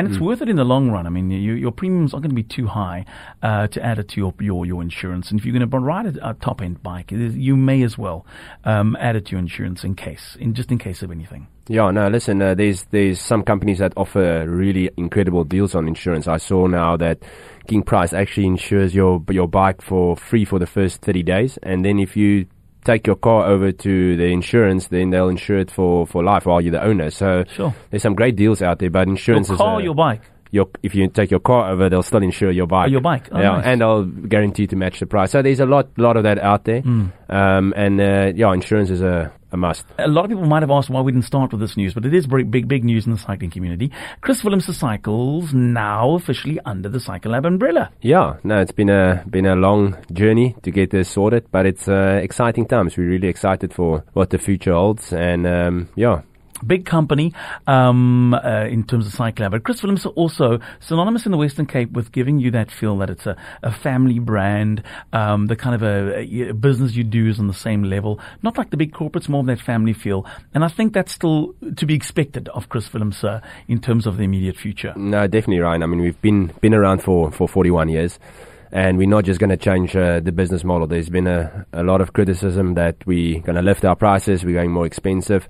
And 0.00 0.08
it's 0.14 0.20
worth 0.20 0.40
it 0.40 0.48
in 0.48 0.56
the 0.56 0.64
long 0.64 0.90
run. 0.90 1.06
I 1.06 1.10
mean, 1.10 1.30
you, 1.30 1.52
your 1.52 1.72
premiums 1.72 2.14
aren't 2.14 2.22
going 2.22 2.30
to 2.30 2.34
be 2.34 2.42
too 2.42 2.66
high 2.66 3.04
uh, 3.42 3.66
to 3.68 3.84
add 3.84 3.98
it 3.98 4.08
to 4.08 4.16
your, 4.16 4.34
your 4.40 4.64
your 4.64 4.82
insurance. 4.82 5.30
And 5.30 5.38
if 5.38 5.44
you're 5.44 5.52
going 5.52 5.68
to 5.68 5.78
ride 5.78 6.06
a, 6.06 6.30
a 6.30 6.34
top 6.34 6.62
end 6.62 6.82
bike, 6.82 7.10
you 7.12 7.54
may 7.54 7.82
as 7.82 7.98
well 7.98 8.24
um, 8.64 8.96
add 8.98 9.16
it 9.16 9.26
to 9.26 9.32
your 9.32 9.40
insurance 9.40 9.84
in 9.84 9.94
case, 9.94 10.36
in 10.40 10.54
just 10.54 10.70
in 10.70 10.78
case 10.78 11.02
of 11.02 11.10
anything. 11.10 11.48
Yeah, 11.68 11.90
no, 11.90 12.08
listen, 12.08 12.40
uh, 12.40 12.54
there's 12.54 12.84
there's 12.90 13.20
some 13.20 13.42
companies 13.42 13.78
that 13.78 13.92
offer 13.96 14.48
really 14.48 14.90
incredible 14.96 15.44
deals 15.44 15.74
on 15.74 15.86
insurance. 15.86 16.26
I 16.26 16.38
saw 16.38 16.66
now 16.66 16.96
that 16.96 17.18
King 17.68 17.82
Price 17.82 18.14
actually 18.14 18.46
insures 18.46 18.94
your 18.94 19.22
your 19.30 19.48
bike 19.48 19.82
for 19.82 20.16
free 20.16 20.46
for 20.46 20.58
the 20.58 20.66
first 20.66 21.02
30 21.02 21.22
days, 21.22 21.58
and 21.62 21.84
then 21.84 21.98
if 21.98 22.16
you 22.16 22.46
take 22.84 23.06
your 23.06 23.16
car 23.16 23.46
over 23.46 23.72
to 23.72 24.16
the 24.16 24.24
insurance, 24.26 24.88
then 24.88 25.10
they'll 25.10 25.28
insure 25.28 25.58
it 25.58 25.70
for, 25.70 26.06
for 26.06 26.22
life 26.24 26.46
while 26.46 26.60
you're 26.60 26.72
the 26.72 26.82
owner. 26.82 27.10
So 27.10 27.44
Sure. 27.54 27.74
there's 27.90 28.02
some 28.02 28.14
great 28.14 28.36
deals 28.36 28.62
out 28.62 28.78
there, 28.78 28.90
but 28.90 29.06
Your 29.06 29.10
insurance 29.14 29.48
car, 29.48 29.78
is 29.78 29.82
a- 29.82 29.84
your 29.84 29.94
bike. 29.94 30.22
your 30.50 30.68
if 30.82 30.94
you 30.94 31.06
take 31.08 31.30
your 31.30 31.40
car 31.40 31.70
over, 31.70 31.88
they'll 31.88 32.02
still 32.02 32.22
insure 32.22 32.50
your 32.50 32.66
bike. 32.66 32.90
your 32.90 33.00
bike. 33.00 33.28
Oh, 33.30 33.38
yeah, 33.38 33.52
nice. 33.52 33.64
and 33.66 33.80
they'll 33.80 34.04
guarantee 34.04 34.66
to 34.66 34.76
match 34.76 34.98
the 35.00 35.06
price. 35.06 35.30
So 35.30 35.42
there's 35.42 35.60
a 35.60 35.66
lot, 35.66 35.88
lot 35.96 36.16
of 36.16 36.24
that 36.24 36.38
out 36.38 36.64
there. 36.64 36.82
Mm. 36.82 37.12
Um, 37.28 37.72
and 37.76 38.00
uh, 38.00 38.32
yeah, 38.34 38.52
insurance 38.52 38.90
is 38.90 39.00
a, 39.02 39.30
a 39.52 39.56
must. 39.56 39.84
A 39.98 40.08
lot 40.08 40.24
of 40.24 40.30
people 40.30 40.46
might 40.46 40.62
have 40.62 40.70
asked 40.70 40.90
why 40.90 41.00
we 41.00 41.12
didn't 41.12 41.26
start 41.26 41.52
with 41.52 41.60
this 41.60 41.76
news, 41.76 41.94
but 41.94 42.04
it 42.04 42.14
is 42.14 42.26
big, 42.26 42.50
big, 42.50 42.68
big 42.68 42.84
news 42.84 43.06
in 43.06 43.12
the 43.12 43.18
cycling 43.18 43.50
community. 43.50 43.90
Chris 44.20 44.42
Willemse 44.42 44.74
Cycles 44.74 45.52
now 45.52 46.14
officially 46.14 46.58
under 46.64 46.88
the 46.88 47.00
Cycle 47.00 47.32
Lab 47.32 47.46
umbrella. 47.46 47.90
Yeah, 48.00 48.36
no, 48.44 48.60
it's 48.60 48.72
been 48.72 48.90
a 48.90 49.24
been 49.28 49.46
a 49.46 49.56
long 49.56 49.96
journey 50.12 50.56
to 50.62 50.70
get 50.70 50.90
this 50.90 51.08
sorted, 51.10 51.50
but 51.50 51.66
it's 51.66 51.88
uh, 51.88 52.20
exciting 52.22 52.66
times. 52.66 52.96
We're 52.96 53.08
really 53.08 53.28
excited 53.28 53.72
for 53.72 54.04
what 54.12 54.30
the 54.30 54.38
future 54.38 54.72
holds, 54.72 55.12
and 55.12 55.46
um, 55.46 55.88
yeah, 55.96 56.22
big 56.66 56.84
company 56.86 57.32
um, 57.66 58.34
uh, 58.34 58.64
in 58.64 58.84
terms 58.84 59.06
of 59.06 59.12
Cycle 59.12 59.48
But 59.50 59.64
Chris 59.64 59.80
Willemse 59.80 60.10
also 60.16 60.60
synonymous 60.80 61.26
in 61.26 61.32
the 61.32 61.38
Western 61.38 61.66
Cape 61.66 61.92
with 61.92 62.12
giving 62.12 62.38
you 62.38 62.50
that 62.52 62.70
feel 62.70 62.96
that 62.98 63.10
it's 63.10 63.26
a, 63.26 63.36
a 63.62 63.72
family 63.72 64.18
brand, 64.18 64.82
um, 65.12 65.46
the 65.46 65.56
kind 65.56 65.74
of 65.74 65.82
a, 65.82 66.48
a 66.48 66.52
business 66.52 66.94
you 66.94 67.04
do 67.04 67.28
is 67.28 67.38
on 67.38 67.46
the 67.46 67.54
same 67.54 67.82
level, 67.84 68.20
not 68.42 68.58
like 68.58 68.70
the 68.70 68.76
big 68.76 68.92
corporates, 68.92 69.28
more 69.28 69.40
of 69.40 69.46
that 69.46 69.60
family 69.60 69.92
feel. 69.92 70.26
And 70.54 70.64
I 70.64 70.68
think 70.68 70.92
that's 70.92 71.12
still 71.12 71.54
to 71.76 71.86
be 71.86 71.94
expected 71.94 72.48
of 72.50 72.68
Chris 72.68 72.88
Willemse 72.88 73.24
uh, 73.24 73.40
in 73.68 73.80
terms 73.80 74.06
of 74.06 74.16
the 74.16 74.24
immediate 74.24 74.56
future. 74.56 74.92
no, 74.96 75.26
definitely, 75.26 75.60
Ryan. 75.60 75.82
I 75.82 75.86
mean, 75.86 76.00
we've 76.00 76.20
been 76.20 76.52
been 76.60 76.74
around 76.74 77.02
for 77.02 77.30
for 77.30 77.48
41 77.48 77.88
years. 77.88 78.18
And 78.72 78.98
we're 78.98 79.08
not 79.08 79.24
just 79.24 79.40
going 79.40 79.50
to 79.50 79.56
change 79.56 79.96
uh, 79.96 80.20
the 80.20 80.30
business 80.30 80.62
model. 80.62 80.86
There's 80.86 81.08
been 81.08 81.26
a, 81.26 81.66
a 81.72 81.82
lot 81.82 82.00
of 82.00 82.12
criticism 82.12 82.74
that 82.74 83.04
we're 83.04 83.40
going 83.40 83.56
to 83.56 83.62
lift 83.62 83.84
our 83.84 83.96
prices, 83.96 84.44
we're 84.44 84.54
going 84.54 84.70
more 84.70 84.86
expensive. 84.86 85.48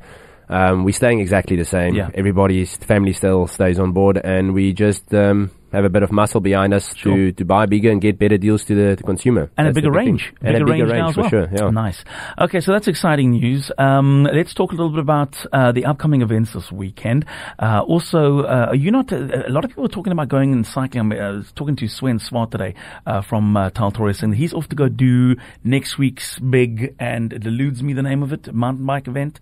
Um, 0.50 0.85
we're 0.85 0.92
staying 0.92 1.21
exactly 1.21 1.57
the 1.57 1.64
same. 1.64 1.95
Yeah. 1.95 2.11
Everybody's 2.12 2.76
family 2.76 3.12
still 3.12 3.47
stays 3.47 3.78
on 3.78 3.92
board, 3.92 4.19
and 4.23 4.52
we 4.52 4.73
just 4.73 5.14
um, 5.14 5.50
have 5.73 5.85
a 5.85 5.88
bit 5.88 6.02
of 6.02 6.11
muscle 6.11 6.40
behind 6.40 6.75
us 6.75 6.92
Sure. 6.97 7.14
to, 7.14 7.33
to 7.33 7.45
buy 7.45 7.66
bigger 7.66 7.90
and 7.90 8.00
get 8.00 8.19
better 8.19 8.37
deals 8.37 8.64
to 8.64 8.75
the 8.75 8.97
to 8.97 9.02
consumer. 9.04 9.42
And 9.57 9.69
a 9.69 9.71
That's 9.71 9.76
the 9.76 9.80
bigger 9.83 9.92
range. 9.92 10.33
And 10.42 10.57
a 10.57 10.64
bigger 10.64 10.87
range 10.87 11.11
as 11.11 11.14
for 11.14 11.21
well. 11.21 11.30
sure. 11.30 11.49
Yeah. 11.52 11.71
Nice. 11.71 12.04
Okay, 12.37 12.59
so 12.61 12.73
that's 12.73 12.88
exciting 12.88 13.30
news. 13.30 13.71
Um, 13.78 14.25
let's 14.25 14.52
talk 14.52 14.73
a 14.73 14.75
little 14.75 14.90
bit 14.90 14.99
about 14.99 15.37
uh, 15.52 15.71
the 15.71 15.85
upcoming 15.87 16.23
events 16.23 16.52
this 16.54 16.73
weekend. 16.73 17.26
Uh, 17.61 17.83
also, 17.87 18.40
uh, 18.40 18.66
are 18.71 18.75
you 18.75 18.90
not? 18.90 19.12
Uh, 19.12 19.45
a 19.47 19.50
lot 19.50 19.64
of 19.64 19.71
people 19.71 19.85
are 19.85 19.88
talking 19.88 20.12
about 20.12 20.28
going 20.28 20.52
and 20.52 20.66
cycling. 20.66 21.12
I 21.12 21.30
was 21.30 21.52
talking 21.52 21.76
to 21.76 21.87
Sven 21.87 22.19
Swart 22.19 22.50
today 22.50 22.75
uh, 23.07 23.21
from 23.23 23.57
uh, 23.57 23.71
Tal 23.71 23.92
Torres, 23.92 24.19
saying 24.19 24.33
he's 24.33 24.52
off 24.52 24.69
to 24.71 24.76
go 24.76 24.88
do 24.88 25.37
next 25.62 25.97
week's 25.97 26.40
big, 26.40 26.97
and 26.99 27.33
it 27.33 27.47
eludes 27.47 27.85
me 27.85 27.92
the 27.92 28.02
name 28.02 28.25
of 28.25 28.33
it, 28.33 28.52
mountain 28.52 28.85
bike 28.85 29.07
event 29.07 29.38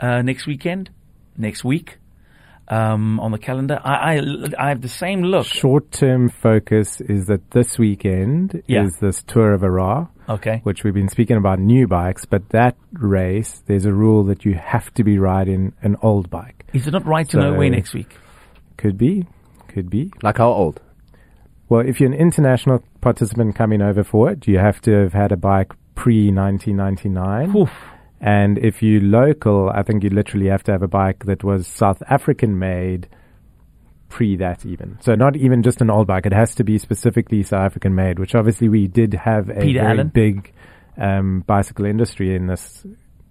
uh, 0.00 0.22
next 0.22 0.46
weekend, 0.46 0.90
next 1.36 1.62
week. 1.64 1.98
Um, 2.68 3.18
on 3.18 3.32
the 3.32 3.38
calendar, 3.38 3.80
I, 3.82 4.18
I 4.18 4.20
I 4.56 4.68
have 4.68 4.80
the 4.80 4.88
same 4.88 5.22
look. 5.24 5.44
Short 5.44 5.90
term 5.90 6.28
focus 6.28 7.00
is 7.00 7.26
that 7.26 7.50
this 7.50 7.78
weekend 7.80 8.62
Yeah. 8.68 8.84
is 8.84 8.96
this 9.00 9.24
Tour 9.24 9.54
of 9.54 9.64
Ara, 9.64 10.08
Okay, 10.28 10.60
which 10.62 10.84
we've 10.84 10.94
been 10.94 11.08
speaking 11.08 11.36
about 11.36 11.58
new 11.58 11.88
bikes, 11.88 12.26
but 12.26 12.48
that 12.50 12.76
race, 12.92 13.60
there's 13.66 13.86
a 13.86 13.92
rule 13.92 14.22
that 14.26 14.44
you 14.44 14.54
have 14.54 14.94
to 14.94 15.02
be 15.02 15.18
riding 15.18 15.72
an 15.82 15.96
old 16.00 16.30
bike. 16.30 16.64
is 16.72 16.86
it 16.86 16.92
not 16.92 17.04
right 17.04 17.28
to 17.30 17.38
know 17.38 17.52
So- 17.54 17.58
where 17.58 17.70
next 17.70 17.92
week? 17.92 18.16
Could 18.76 18.96
be, 18.96 19.26
could 19.66 19.90
be. 19.90 20.12
Like 20.22 20.38
how 20.38 20.50
old? 20.52 20.80
Well, 21.68 21.80
if 21.80 21.98
you're 21.98 22.12
an 22.12 22.18
international 22.18 22.84
participant 23.00 23.56
coming 23.56 23.82
over 23.82 24.04
for 24.04 24.30
it, 24.30 24.46
you 24.46 24.58
have 24.58 24.80
to 24.82 24.92
have 24.92 25.12
had 25.12 25.32
a 25.32 25.36
bike 25.36 25.72
pre 25.96 26.30
1999. 26.30 27.56
Oof. 27.56 27.70
And 28.20 28.58
if 28.58 28.82
you 28.82 29.00
local, 29.00 29.70
I 29.70 29.82
think 29.82 30.04
you 30.04 30.10
literally 30.10 30.48
have 30.48 30.62
to 30.64 30.72
have 30.72 30.82
a 30.82 30.88
bike 30.88 31.24
that 31.24 31.42
was 31.42 31.66
South 31.66 32.02
African 32.08 32.58
made 32.58 33.08
pre 34.10 34.36
that 34.36 34.66
even. 34.66 34.98
So 35.00 35.14
not 35.14 35.36
even 35.36 35.62
just 35.62 35.80
an 35.80 35.88
old 35.90 36.06
bike. 36.06 36.26
It 36.26 36.32
has 36.34 36.54
to 36.56 36.64
be 36.64 36.76
specifically 36.78 37.42
South 37.42 37.62
African 37.62 37.94
made, 37.94 38.18
which 38.18 38.34
obviously 38.34 38.68
we 38.68 38.88
did 38.88 39.14
have 39.14 39.48
a 39.48 39.60
Peter 39.60 39.80
very 39.80 39.92
Allen? 39.92 40.08
big 40.08 40.52
um, 40.98 41.44
bicycle 41.46 41.86
industry 41.86 42.34
in 42.34 42.46
this 42.46 42.84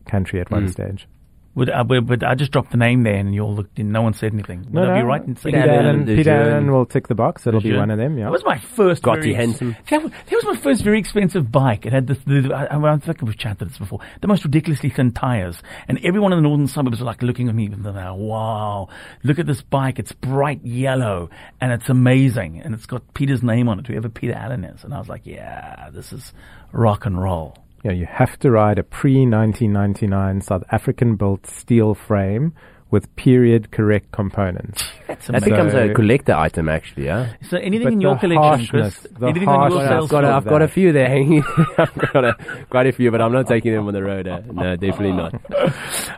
country 0.07 0.39
at 0.41 0.49
one 0.49 0.65
Mm. 0.67 0.71
stage. 0.71 1.07
Would, 1.55 1.69
uh, 1.69 1.83
but, 1.83 2.05
but 2.05 2.23
I 2.23 2.35
just 2.35 2.51
dropped 2.51 2.71
the 2.71 2.77
name 2.77 3.03
there, 3.03 3.15
and 3.15 3.33
you 3.33 3.41
all 3.41 3.55
looked. 3.55 3.79
and 3.79 3.91
No 3.91 4.01
one 4.03 4.13
said 4.13 4.33
anything. 4.33 4.67
Would 4.71 4.87
I 4.87 4.99
be 4.99 5.05
right 5.05 5.21
in 5.21 5.35
saying 5.35 5.55
Peter, 5.55 5.61
Peter? 5.67 5.73
Allen, 5.73 6.05
De 6.05 6.15
Peter 6.15 6.31
Allen 6.31 6.71
will 6.71 6.85
tick 6.85 7.07
the 7.07 7.15
box. 7.15 7.45
It'll 7.47 7.59
be 7.59 7.75
one 7.75 7.89
of 7.89 7.97
them. 7.97 8.17
Yeah. 8.17 8.25
That 8.25 8.31
was 8.31 8.45
my 8.45 8.59
first. 8.59 9.01
Scotty 9.01 9.33
very 9.33 9.35
ex- 9.35 9.59
Hansen. 9.59 9.77
That 9.89 10.03
was, 10.03 10.11
that 10.11 10.31
was 10.35 10.45
my 10.45 10.55
first 10.57 10.83
very 10.83 10.99
expensive 10.99 11.51
bike. 11.51 11.85
It 11.85 11.91
had 11.93 12.07
this. 12.07 12.19
The, 12.25 12.53
I, 12.53 12.93
I 12.93 12.97
think 12.97 13.21
we've 13.23 13.37
chatted 13.37 13.69
this 13.69 13.77
before. 13.77 13.99
The 14.21 14.27
most 14.27 14.43
ridiculously 14.45 14.89
thin 14.89 15.11
tires, 15.11 15.61
and 15.87 15.99
everyone 16.05 16.33
in 16.33 16.37
the 16.37 16.47
northern 16.47 16.67
suburbs 16.67 16.99
was 16.99 17.05
like 17.05 17.23
looking 17.23 17.49
at 17.49 17.55
me. 17.55 17.65
And 17.65 17.83
they're 17.83 17.93
like, 17.93 18.15
wow, 18.15 18.87
look 19.23 19.39
at 19.39 19.47
this 19.47 19.61
bike. 19.61 19.97
It's 19.99 20.11
bright 20.11 20.63
yellow, 20.63 21.29
and 21.59 21.71
it's 21.71 21.89
amazing, 21.89 22.61
and 22.61 22.73
it's 22.75 22.85
got 22.85 23.13
Peter's 23.15 23.43
name 23.43 23.67
on 23.67 23.79
it. 23.79 23.87
Whoever 23.87 24.07
Peter 24.07 24.33
Allen 24.33 24.63
is, 24.63 24.83
and 24.83 24.93
I 24.93 24.99
was 24.99 25.09
like, 25.09 25.25
yeah, 25.25 25.89
this 25.91 26.13
is 26.13 26.31
rock 26.71 27.05
and 27.05 27.19
roll. 27.21 27.57
Yeah, 27.83 27.91
you 27.93 28.05
have 28.05 28.37
to 28.39 28.51
ride 28.51 28.77
a 28.77 28.83
pre 28.83 29.25
1999 29.25 30.41
South 30.41 30.63
African 30.69 31.15
built 31.15 31.47
steel 31.47 31.95
frame 31.95 32.53
with 32.91 33.13
period 33.15 33.71
correct 33.71 34.11
components. 34.11 34.83
That's 35.07 35.27
That 35.27 35.43
amazing. 35.43 35.49
becomes 35.53 35.73
a 35.73 35.93
collector 35.93 36.33
item, 36.33 36.69
actually. 36.69 37.05
Yeah. 37.05 37.33
So 37.49 37.57
anything 37.57 37.85
But 37.85 37.93
in 37.93 38.01
your 38.01 38.15
the 38.15 38.19
collection, 38.21 38.67
Chris? 38.67 38.95
harshness, 38.95 39.07
the 39.19 39.27
Anything 39.27 39.47
on 39.49 39.71
your 39.71 39.79
harshness 39.81 39.89
sales 39.89 40.03
I've 40.05 40.09
got, 40.09 40.23
a, 40.23 40.27
of 40.27 40.33
I've 40.35 40.45
got 40.49 40.61
a 40.61 40.67
few 40.67 40.91
there 40.93 41.07
hanging. 41.07 41.43
I've 41.77 41.95
got 42.13 42.25
a, 42.25 42.65
quite 42.69 42.87
a 42.87 42.91
few, 42.91 43.11
but 43.11 43.21
I'm 43.21 43.31
not 43.31 43.47
taking 43.47 43.73
them 43.73 43.87
on 43.87 43.93
the 43.93 44.03
road. 44.03 44.27
Uh, 44.27 44.41
no, 44.51 44.75
definitely 44.75 45.13
not. 45.13 45.41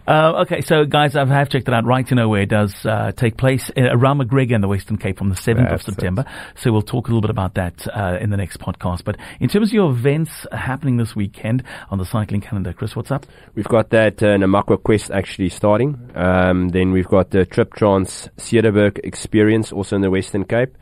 Uh, 0.07 0.41
okay, 0.41 0.61
so 0.61 0.83
guys, 0.83 1.15
I 1.15 1.23
have 1.25 1.49
checked 1.49 1.67
it 1.67 1.73
out. 1.73 1.85
Right 1.85 2.05
to 2.07 2.15
know 2.15 2.27
where 2.27 2.41
it 2.41 2.49
does 2.49 2.73
uh, 2.85 3.11
take 3.15 3.37
place 3.37 3.69
uh, 3.77 3.83
around 3.91 4.19
McGregor 4.19 4.53
in 4.53 4.61
the 4.61 4.67
Western 4.67 4.97
Cape 4.97 5.17
from 5.17 5.29
the 5.29 5.35
7th 5.35 5.63
of 5.63 5.69
That's 5.69 5.83
it. 5.83 5.91
September. 5.91 6.25
So 6.55 6.71
we'll 6.71 6.81
talk 6.81 7.07
a 7.07 7.11
little 7.11 7.21
bit 7.21 7.29
about 7.29 7.53
that 7.53 7.87
uh, 7.87 8.17
in 8.19 8.29
the 8.29 8.35
next 8.37 8.57
podcast. 8.59 9.03
But 9.05 9.17
in 9.39 9.47
terms 9.47 9.69
of 9.69 9.73
your 9.73 9.89
events 9.91 10.31
happening 10.51 10.97
this 10.97 11.15
weekend 11.15 11.63
on 11.91 11.97
the 11.97 12.05
cycling 12.05 12.41
calendar, 12.41 12.73
Chris, 12.73 12.95
what's 12.95 13.11
up? 13.11 13.25
We've 13.55 13.67
got 13.67 13.91
that 13.91 14.21
uh, 14.23 14.37
Namakwa 14.37 14.81
Quest 14.83 15.11
actually 15.11 15.49
starting. 15.49 15.97
Um, 16.15 16.60
Um, 16.61 16.69
then 16.69 16.91
we've 16.91 17.07
got 17.07 17.31
the 17.31 17.45
Trip 17.45 17.73
Trans 17.73 18.29
Cederberg 18.37 18.99
Experience, 19.03 19.71
also 19.71 19.95
in 19.95 20.01
the 20.01 20.09
Western 20.11 20.45
Cape. 20.45 20.77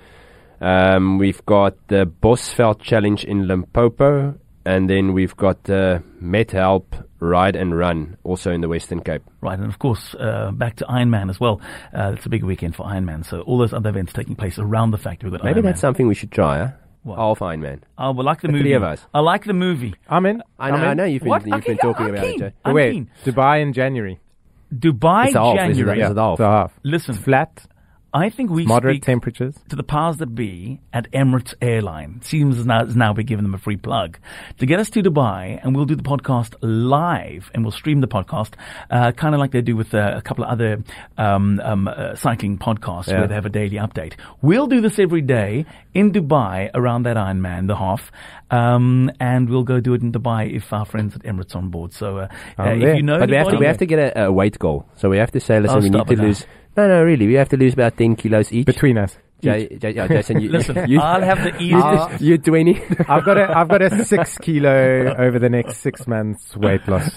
Um, 0.62 1.18
we've 1.18 1.46
got 1.46 1.76
the 1.88 2.06
Bosveld 2.22 2.82
Challenge 2.82 3.24
in 3.24 3.48
Limpopo, 3.48 4.36
and 4.66 4.90
then 4.90 5.14
we've 5.14 5.36
got 5.38 5.64
the 5.64 6.04
Met 6.20 6.52
Help 6.52 6.96
Ride 7.22 7.56
and 7.56 7.78
Run, 7.78 8.18
also 8.24 8.52
in 8.52 8.60
the 8.62 8.68
Western 8.68 9.00
Cape. 9.02 9.22
Right, 9.42 9.58
and 9.58 9.68
of 9.72 9.80
course, 9.80 10.16
uh, 10.20 10.52
back 10.52 10.76
to 10.78 10.86
Ironman 10.86 11.30
as 11.30 11.40
well. 11.40 11.62
Uh, 11.94 12.14
it's 12.16 12.26
a 12.26 12.30
big 12.30 12.44
weekend 12.44 12.76
for 12.76 12.86
Ironman, 12.86 13.26
so 13.26 13.42
all 13.42 13.58
those 13.58 13.74
other 13.74 13.90
events 13.90 14.12
taking 14.14 14.36
place 14.36 14.60
around 14.60 14.92
the 14.92 14.98
factory. 14.98 15.30
We've 15.30 15.40
got 15.40 15.46
Maybe 15.46 15.62
Ironman. 15.62 15.64
that's 15.66 15.82
something 15.82 16.08
we 16.08 16.16
should 16.16 16.32
try, 16.32 16.58
huh? 16.60 16.72
What? 17.04 17.18
Half 17.18 17.40
Ironman. 17.40 17.80
I 17.98 18.10
would 18.10 18.26
like 18.26 18.42
the, 18.42 18.48
The 18.48 18.52
movie. 18.54 18.64
three 18.66 18.74
of 18.74 18.84
us. 18.84 19.06
I 19.14 19.22
like 19.22 19.46
the 19.46 19.54
movie. 19.54 19.96
I'm 20.10 20.26
in. 20.26 20.44
I 20.60 20.72
know, 20.72 20.76
I'm 20.76 20.84
in. 20.84 20.90
I 20.90 20.94
know 20.96 21.04
you've 21.06 21.22
been, 21.22 21.30
What? 21.30 21.46
you've 21.48 21.56
Okay, 21.56 21.68
been 21.68 21.76
yeah, 21.78 21.82
talking 21.82 22.06
I'm 22.08 22.14
about 22.16 22.26
keen. 22.26 22.36
it. 22.44 22.50
Jay. 22.50 22.54
I'm 22.66 22.76
Wait, 22.76 22.92
keen. 22.92 23.10
Dubai 23.24 23.62
in 23.62 23.72
January. 23.72 24.20
Dubai, 24.74 25.28
It's 25.28 25.36
a 25.36 25.40
half, 25.40 25.56
isn't 25.56 25.72
it? 25.72 25.74
January. 25.76 26.02
Is 26.02 26.12
it 26.12 26.18
half? 26.18 26.34
It's 26.34 26.40
a 26.42 26.44
half. 26.50 26.80
Listen, 26.84 27.16
It's 27.16 27.24
flat, 27.24 27.66
I 28.12 28.30
think 28.32 28.50
we 28.50 28.66
moderate 28.66 28.96
speak 28.98 29.04
temperatures. 29.06 29.56
to 29.70 29.76
the 29.76 29.84
powers 29.84 30.18
that 30.18 30.34
be 30.34 30.80
at 30.92 31.12
Emirates 31.12 31.54
Airline. 31.62 32.22
Seems 32.24 32.58
as 32.58 32.66
now, 32.66 32.82
as 32.82 32.96
now 32.96 33.14
we're 33.14 33.22
giving 33.24 33.44
them 33.44 33.54
a 33.54 33.60
free 33.60 33.78
plug 33.78 34.18
to 34.58 34.66
get 34.66 34.80
us 34.80 34.90
to 34.92 35.04
Dubai, 35.04 35.60
and 35.64 35.76
we'll 35.76 35.86
do 35.86 35.96
the 35.96 36.02
podcast 36.04 36.56
live, 36.62 37.52
and 37.54 37.64
we'll 37.64 37.72
stream 37.72 38.02
the 38.02 38.08
podcast, 38.08 38.54
uh, 38.90 39.12
kind 39.12 39.36
of 39.36 39.40
like 39.40 39.52
they 39.52 39.62
do 39.62 39.76
with 39.76 39.94
uh, 39.94 40.14
a 40.16 40.22
couple 40.24 40.44
of 40.44 40.50
other 40.50 40.84
um, 41.20 41.60
um, 41.64 41.88
uh, 41.88 42.16
cycling 42.16 42.58
podcasts 42.58 43.08
Yeah. 43.10 43.20
where 43.20 43.28
they 43.28 43.36
have 43.36 43.46
a 43.46 43.50
daily 43.50 43.78
update. 43.78 44.14
We'll 44.42 44.68
do 44.68 44.82
this 44.82 44.98
every 44.98 45.22
day 45.22 45.66
in 45.94 46.12
Dubai 46.12 46.72
around 46.74 47.04
that 47.04 47.16
Ironman, 47.18 47.68
the 47.68 47.76
half, 47.76 48.12
um, 48.50 49.12
and 49.20 49.50
we'll 49.50 49.64
go 49.64 49.80
do 49.80 49.94
it 49.94 50.02
in 50.02 50.12
Dubai 50.12 50.52
if 50.56 50.74
our 50.74 50.86
friends 50.86 51.16
at 51.16 51.22
Emirates 51.24 51.54
are 51.54 51.60
on 51.60 51.70
board. 51.70 51.94
So 51.94 52.18
uh, 52.18 52.28
uh, 52.58 52.64
if 52.70 52.98
you 52.98 53.04
know 53.04 53.20
But 53.20 53.30
we 53.30 53.36
have 53.36 53.50
to 53.50 53.58
we 53.58 53.66
have 53.68 53.78
to 53.78 53.86
get 53.86 54.00
a, 54.18 54.26
a 54.26 54.32
weight 54.32 54.58
goal. 54.58 54.88
So 54.96 55.10
we 55.10 55.18
have 55.18 55.32
to 55.32 55.40
say, 55.40 55.60
listen, 55.60 55.78
Oh, 55.78 55.82
we 55.82 55.90
need 55.92 56.08
to 56.08 56.16
lose. 56.16 56.42
now. 56.42 56.48
Lose. 56.80 56.90
No, 56.90 56.98
no, 57.00 57.04
really, 57.04 57.28
we 57.28 57.34
have 57.36 57.50
to 57.50 57.58
lose 57.58 57.74
about 57.74 57.98
ten 57.98 58.16
kilos 58.16 58.52
each. 58.52 58.66
Between 58.66 58.98
us. 58.98 59.18
Jay, 59.42 59.78
Jay, 59.78 59.92
yeah, 59.92 60.06
Jason, 60.06 60.42
you, 60.42 60.50
Listen, 60.58 60.90
you, 60.90 61.00
I'll 61.00 61.22
have 61.22 61.42
the 61.42 61.64
you, 61.64 61.78
easiest. 61.78 62.22
you 62.22 62.38
twenty. 62.38 62.82
I've 63.08 63.24
got 63.24 63.38
a 63.38 63.58
I've 63.58 63.70
got 63.70 63.82
a 63.82 64.04
six 64.12 64.38
kilo 64.38 65.16
over 65.18 65.40
the 65.40 65.48
next 65.48 65.78
six 65.78 66.06
months 66.08 66.58
weight 66.58 66.86
loss 66.90 67.10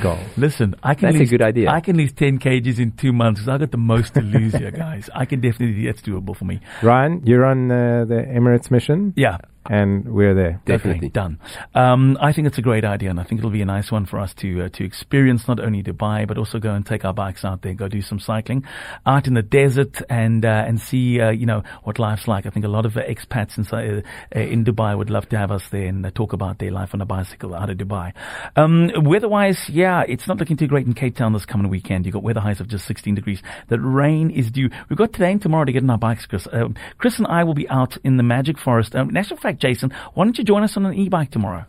goal. 0.00 0.18
Listen, 0.36 0.74
I 0.82 0.94
can 0.94 1.06
That's 1.06 1.16
a 1.16 1.18
lose, 1.20 1.30
good 1.30 1.42
idea. 1.42 1.70
I 1.70 1.80
can 1.80 1.96
lose 1.96 2.12
10 2.14 2.40
kgs 2.40 2.80
in 2.80 2.90
two 2.92 3.12
months 3.12 3.42
because 3.42 3.48
I 3.54 3.58
got 3.58 3.70
the 3.70 3.76
most 3.78 4.14
to 4.14 4.22
lose 4.22 4.54
here, 4.56 4.72
guys. 4.72 5.08
I 5.14 5.24
can 5.24 5.40
definitely, 5.40 5.86
that's 5.86 6.02
doable 6.02 6.34
for 6.36 6.46
me. 6.46 6.58
Ryan, 6.82 7.22
you're 7.24 7.44
on 7.44 7.70
uh, 7.70 8.06
the 8.06 8.14
Emirates 8.16 8.68
mission, 8.72 9.12
Yeah. 9.16 9.38
And 9.68 10.04
we're 10.06 10.34
there. 10.34 10.60
Definitely. 10.64 11.08
Done. 11.08 11.38
Um, 11.74 12.18
I 12.20 12.32
think 12.32 12.46
it's 12.46 12.58
a 12.58 12.62
great 12.62 12.84
idea, 12.84 13.10
and 13.10 13.20
I 13.20 13.24
think 13.24 13.40
it'll 13.40 13.50
be 13.50 13.62
a 13.62 13.66
nice 13.66 13.90
one 13.90 14.06
for 14.06 14.18
us 14.18 14.34
to 14.34 14.64
uh, 14.64 14.68
to 14.70 14.84
experience 14.84 15.46
not 15.48 15.60
only 15.60 15.82
Dubai 15.82 16.26
but 16.26 16.38
also 16.38 16.58
go 16.58 16.72
and 16.74 16.84
take 16.84 17.04
our 17.04 17.14
bikes 17.14 17.44
out 17.44 17.62
there, 17.62 17.74
go 17.74 17.88
do 17.88 18.02
some 18.02 18.18
cycling 18.18 18.64
out 19.06 19.26
in 19.26 19.34
the 19.34 19.42
desert, 19.42 20.02
and 20.08 20.44
uh, 20.44 20.64
and 20.66 20.80
see 20.80 21.20
uh, 21.20 21.30
you 21.30 21.46
know 21.46 21.62
what 21.84 21.98
life's 21.98 22.28
like. 22.28 22.46
I 22.46 22.50
think 22.50 22.64
a 22.64 22.68
lot 22.68 22.86
of 22.86 22.96
uh, 22.96 23.02
expats 23.02 23.58
inside, 23.58 24.04
uh, 24.34 24.38
in 24.38 24.64
Dubai 24.64 24.96
would 24.96 25.10
love 25.10 25.28
to 25.30 25.38
have 25.38 25.50
us 25.50 25.68
there 25.70 25.86
and 25.86 26.04
uh, 26.04 26.10
talk 26.10 26.32
about 26.32 26.58
their 26.58 26.70
life 26.70 26.94
on 26.94 27.00
a 27.00 27.06
bicycle 27.06 27.54
out 27.54 27.70
of 27.70 27.78
Dubai. 27.78 28.12
Um, 28.56 28.90
weather-wise, 28.96 29.68
yeah, 29.68 30.04
it's 30.06 30.26
not 30.26 30.38
looking 30.38 30.56
too 30.56 30.66
great 30.66 30.86
in 30.86 30.94
Cape 30.94 31.16
Town 31.16 31.32
this 31.32 31.46
coming 31.46 31.68
weekend. 31.68 32.06
You've 32.06 32.14
got 32.14 32.22
weather 32.22 32.40
highs 32.40 32.60
of 32.60 32.68
just 32.68 32.86
16 32.86 33.14
degrees. 33.14 33.42
The 33.68 33.78
rain 33.78 34.30
is 34.30 34.50
due. 34.50 34.70
We've 34.88 34.98
got 34.98 35.12
today 35.12 35.32
and 35.32 35.42
tomorrow 35.42 35.64
to 35.64 35.72
get 35.72 35.82
on 35.82 35.90
our 35.90 35.98
bikes, 35.98 36.26
Chris. 36.26 36.48
Um, 36.52 36.74
Chris 36.98 37.18
and 37.18 37.26
I 37.26 37.44
will 37.44 37.54
be 37.54 37.68
out 37.68 37.96
in 38.04 38.16
the 38.16 38.22
Magic 38.22 38.58
Forest. 38.58 38.94
Um, 38.94 39.10
in 39.10 39.16
actual 39.16 39.36
fact, 39.36 39.51
Jason, 39.58 39.92
why 40.14 40.24
don't 40.24 40.36
you 40.38 40.44
join 40.44 40.62
us 40.62 40.76
on 40.76 40.86
an 40.86 40.94
e-bike 40.94 41.30
tomorrow? 41.30 41.64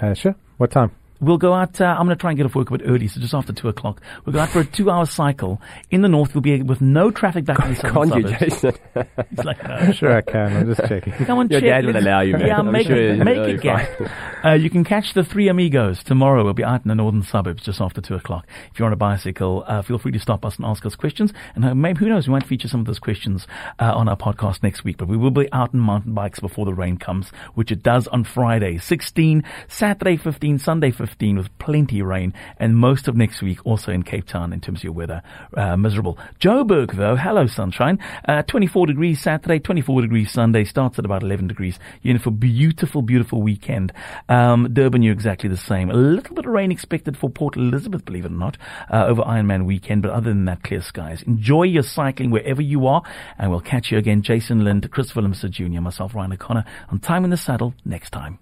Uh, 0.00 0.14
sure. 0.14 0.34
What 0.56 0.70
time? 0.70 0.90
We'll 1.22 1.38
go 1.38 1.54
out. 1.54 1.80
Uh, 1.80 1.84
I'm 1.84 2.06
going 2.06 2.16
to 2.16 2.20
try 2.20 2.30
and 2.30 2.36
get 2.36 2.44
off 2.44 2.54
work 2.54 2.68
a 2.70 2.76
bit 2.76 2.86
early, 2.86 3.06
so 3.06 3.20
just 3.20 3.32
after 3.32 3.52
two 3.52 3.68
o'clock. 3.68 4.02
We'll 4.26 4.32
go 4.32 4.40
out 4.40 4.50
for 4.50 4.60
a 4.60 4.64
two-hour 4.64 5.06
cycle 5.06 5.62
in 5.90 6.02
the 6.02 6.08
north. 6.08 6.34
We'll 6.34 6.42
be 6.42 6.60
with 6.62 6.80
no 6.80 7.10
traffic 7.12 7.44
back 7.44 7.64
in 7.64 7.70
the 7.70 7.76
southern 7.76 8.10
Can't 8.10 8.30
you. 8.30 8.36
Jason? 8.38 8.72
It's 9.32 9.44
like, 9.44 9.62
no. 9.66 9.92
Sure, 9.92 10.16
I 10.16 10.20
can. 10.20 10.56
I'm 10.56 10.74
just 10.74 10.80
checking. 10.88 11.12
Come 11.24 11.38
on, 11.38 11.48
Your 11.48 11.60
check. 11.60 11.84
dad 11.84 11.86
will 11.86 11.96
allow 11.96 12.20
you, 12.20 12.32
man. 12.32 12.46
Yeah, 12.46 12.58
I'm 12.58 12.70
make 12.70 12.86
sure 12.86 12.96
it, 12.96 13.16
make 13.24 13.36
it, 13.38 13.64
you 13.64 14.06
Uh, 14.44 14.54
you 14.54 14.68
can 14.68 14.82
catch 14.84 15.14
the 15.14 15.22
Three 15.22 15.48
Amigos 15.48 16.02
tomorrow. 16.02 16.42
We'll 16.42 16.52
be 16.52 16.64
out 16.64 16.82
in 16.84 16.88
the 16.88 16.96
northern 16.96 17.22
suburbs 17.22 17.62
just 17.62 17.80
after 17.80 18.00
two 18.00 18.16
o'clock. 18.16 18.44
If 18.72 18.78
you're 18.80 18.86
on 18.86 18.92
a 18.92 18.96
bicycle, 18.96 19.62
uh, 19.68 19.82
feel 19.82 19.98
free 19.98 20.10
to 20.12 20.18
stop 20.18 20.44
us 20.44 20.56
and 20.56 20.66
ask 20.66 20.84
us 20.84 20.96
questions. 20.96 21.32
And 21.54 21.64
uh, 21.64 21.74
maybe 21.76 22.00
who 22.00 22.08
knows, 22.08 22.26
we 22.26 22.32
might 22.32 22.44
feature 22.46 22.66
some 22.66 22.80
of 22.80 22.86
those 22.86 22.98
questions 22.98 23.46
uh, 23.78 23.92
on 23.94 24.08
our 24.08 24.16
podcast 24.16 24.62
next 24.64 24.82
week. 24.82 24.96
But 24.98 25.06
we 25.06 25.16
will 25.16 25.30
be 25.30 25.50
out 25.52 25.72
on 25.72 25.78
mountain 25.80 26.12
bikes 26.14 26.40
before 26.40 26.64
the 26.66 26.74
rain 26.74 26.96
comes, 26.96 27.30
which 27.54 27.70
it 27.70 27.84
does 27.84 28.08
on 28.08 28.24
Friday, 28.24 28.78
16, 28.78 29.44
Saturday 29.68 30.16
15, 30.16 30.58
Sunday 30.58 30.90
15, 30.90 31.11
with 31.20 31.56
plenty 31.58 32.00
of 32.00 32.06
rain, 32.06 32.32
and 32.58 32.76
most 32.76 33.08
of 33.08 33.16
next 33.16 33.42
week 33.42 33.64
also 33.64 33.92
in 33.92 34.02
Cape 34.02 34.26
Town 34.26 34.52
in 34.52 34.60
terms 34.60 34.80
of 34.80 34.84
your 34.84 34.92
weather, 34.92 35.22
uh, 35.56 35.76
miserable. 35.76 36.18
Joburg 36.40 36.96
though, 36.96 37.16
hello 37.16 37.46
sunshine, 37.46 37.98
uh, 38.26 38.42
24 38.42 38.86
degrees 38.86 39.20
Saturday, 39.20 39.58
24 39.58 40.02
degrees 40.02 40.30
Sunday, 40.30 40.64
starts 40.64 40.98
at 40.98 41.04
about 41.04 41.22
11 41.22 41.46
degrees. 41.46 41.78
You're 42.02 42.16
in 42.16 42.20
for 42.20 42.30
beautiful, 42.30 43.02
beautiful 43.02 43.42
weekend. 43.42 43.92
Um, 44.28 44.72
Durban, 44.72 45.02
you're 45.02 45.12
exactly 45.12 45.48
the 45.48 45.56
same. 45.56 45.90
A 45.90 45.94
little 45.94 46.34
bit 46.34 46.46
of 46.46 46.52
rain 46.52 46.72
expected 46.72 47.16
for 47.16 47.30
Port 47.30 47.56
Elizabeth, 47.56 48.04
believe 48.04 48.24
it 48.24 48.32
or 48.32 48.34
not, 48.34 48.56
uh, 48.90 49.06
over 49.06 49.22
Ironman 49.22 49.66
weekend, 49.66 50.02
but 50.02 50.10
other 50.10 50.30
than 50.30 50.44
that, 50.46 50.62
clear 50.62 50.80
skies. 50.80 51.22
Enjoy 51.22 51.64
your 51.64 51.82
cycling 51.82 52.30
wherever 52.30 52.62
you 52.62 52.86
are, 52.86 53.02
and 53.38 53.50
we'll 53.50 53.60
catch 53.60 53.92
you 53.92 53.98
again, 53.98 54.22
Jason 54.22 54.64
Lind, 54.64 54.90
Chris 54.90 55.12
Willemse 55.12 55.48
Jr., 55.50 55.80
myself, 55.80 56.14
Ryan 56.14 56.32
O'Connor, 56.32 56.64
on 56.88 56.98
Time 56.98 57.24
in 57.24 57.30
the 57.30 57.36
Saddle 57.36 57.74
next 57.84 58.10
time. 58.10 58.38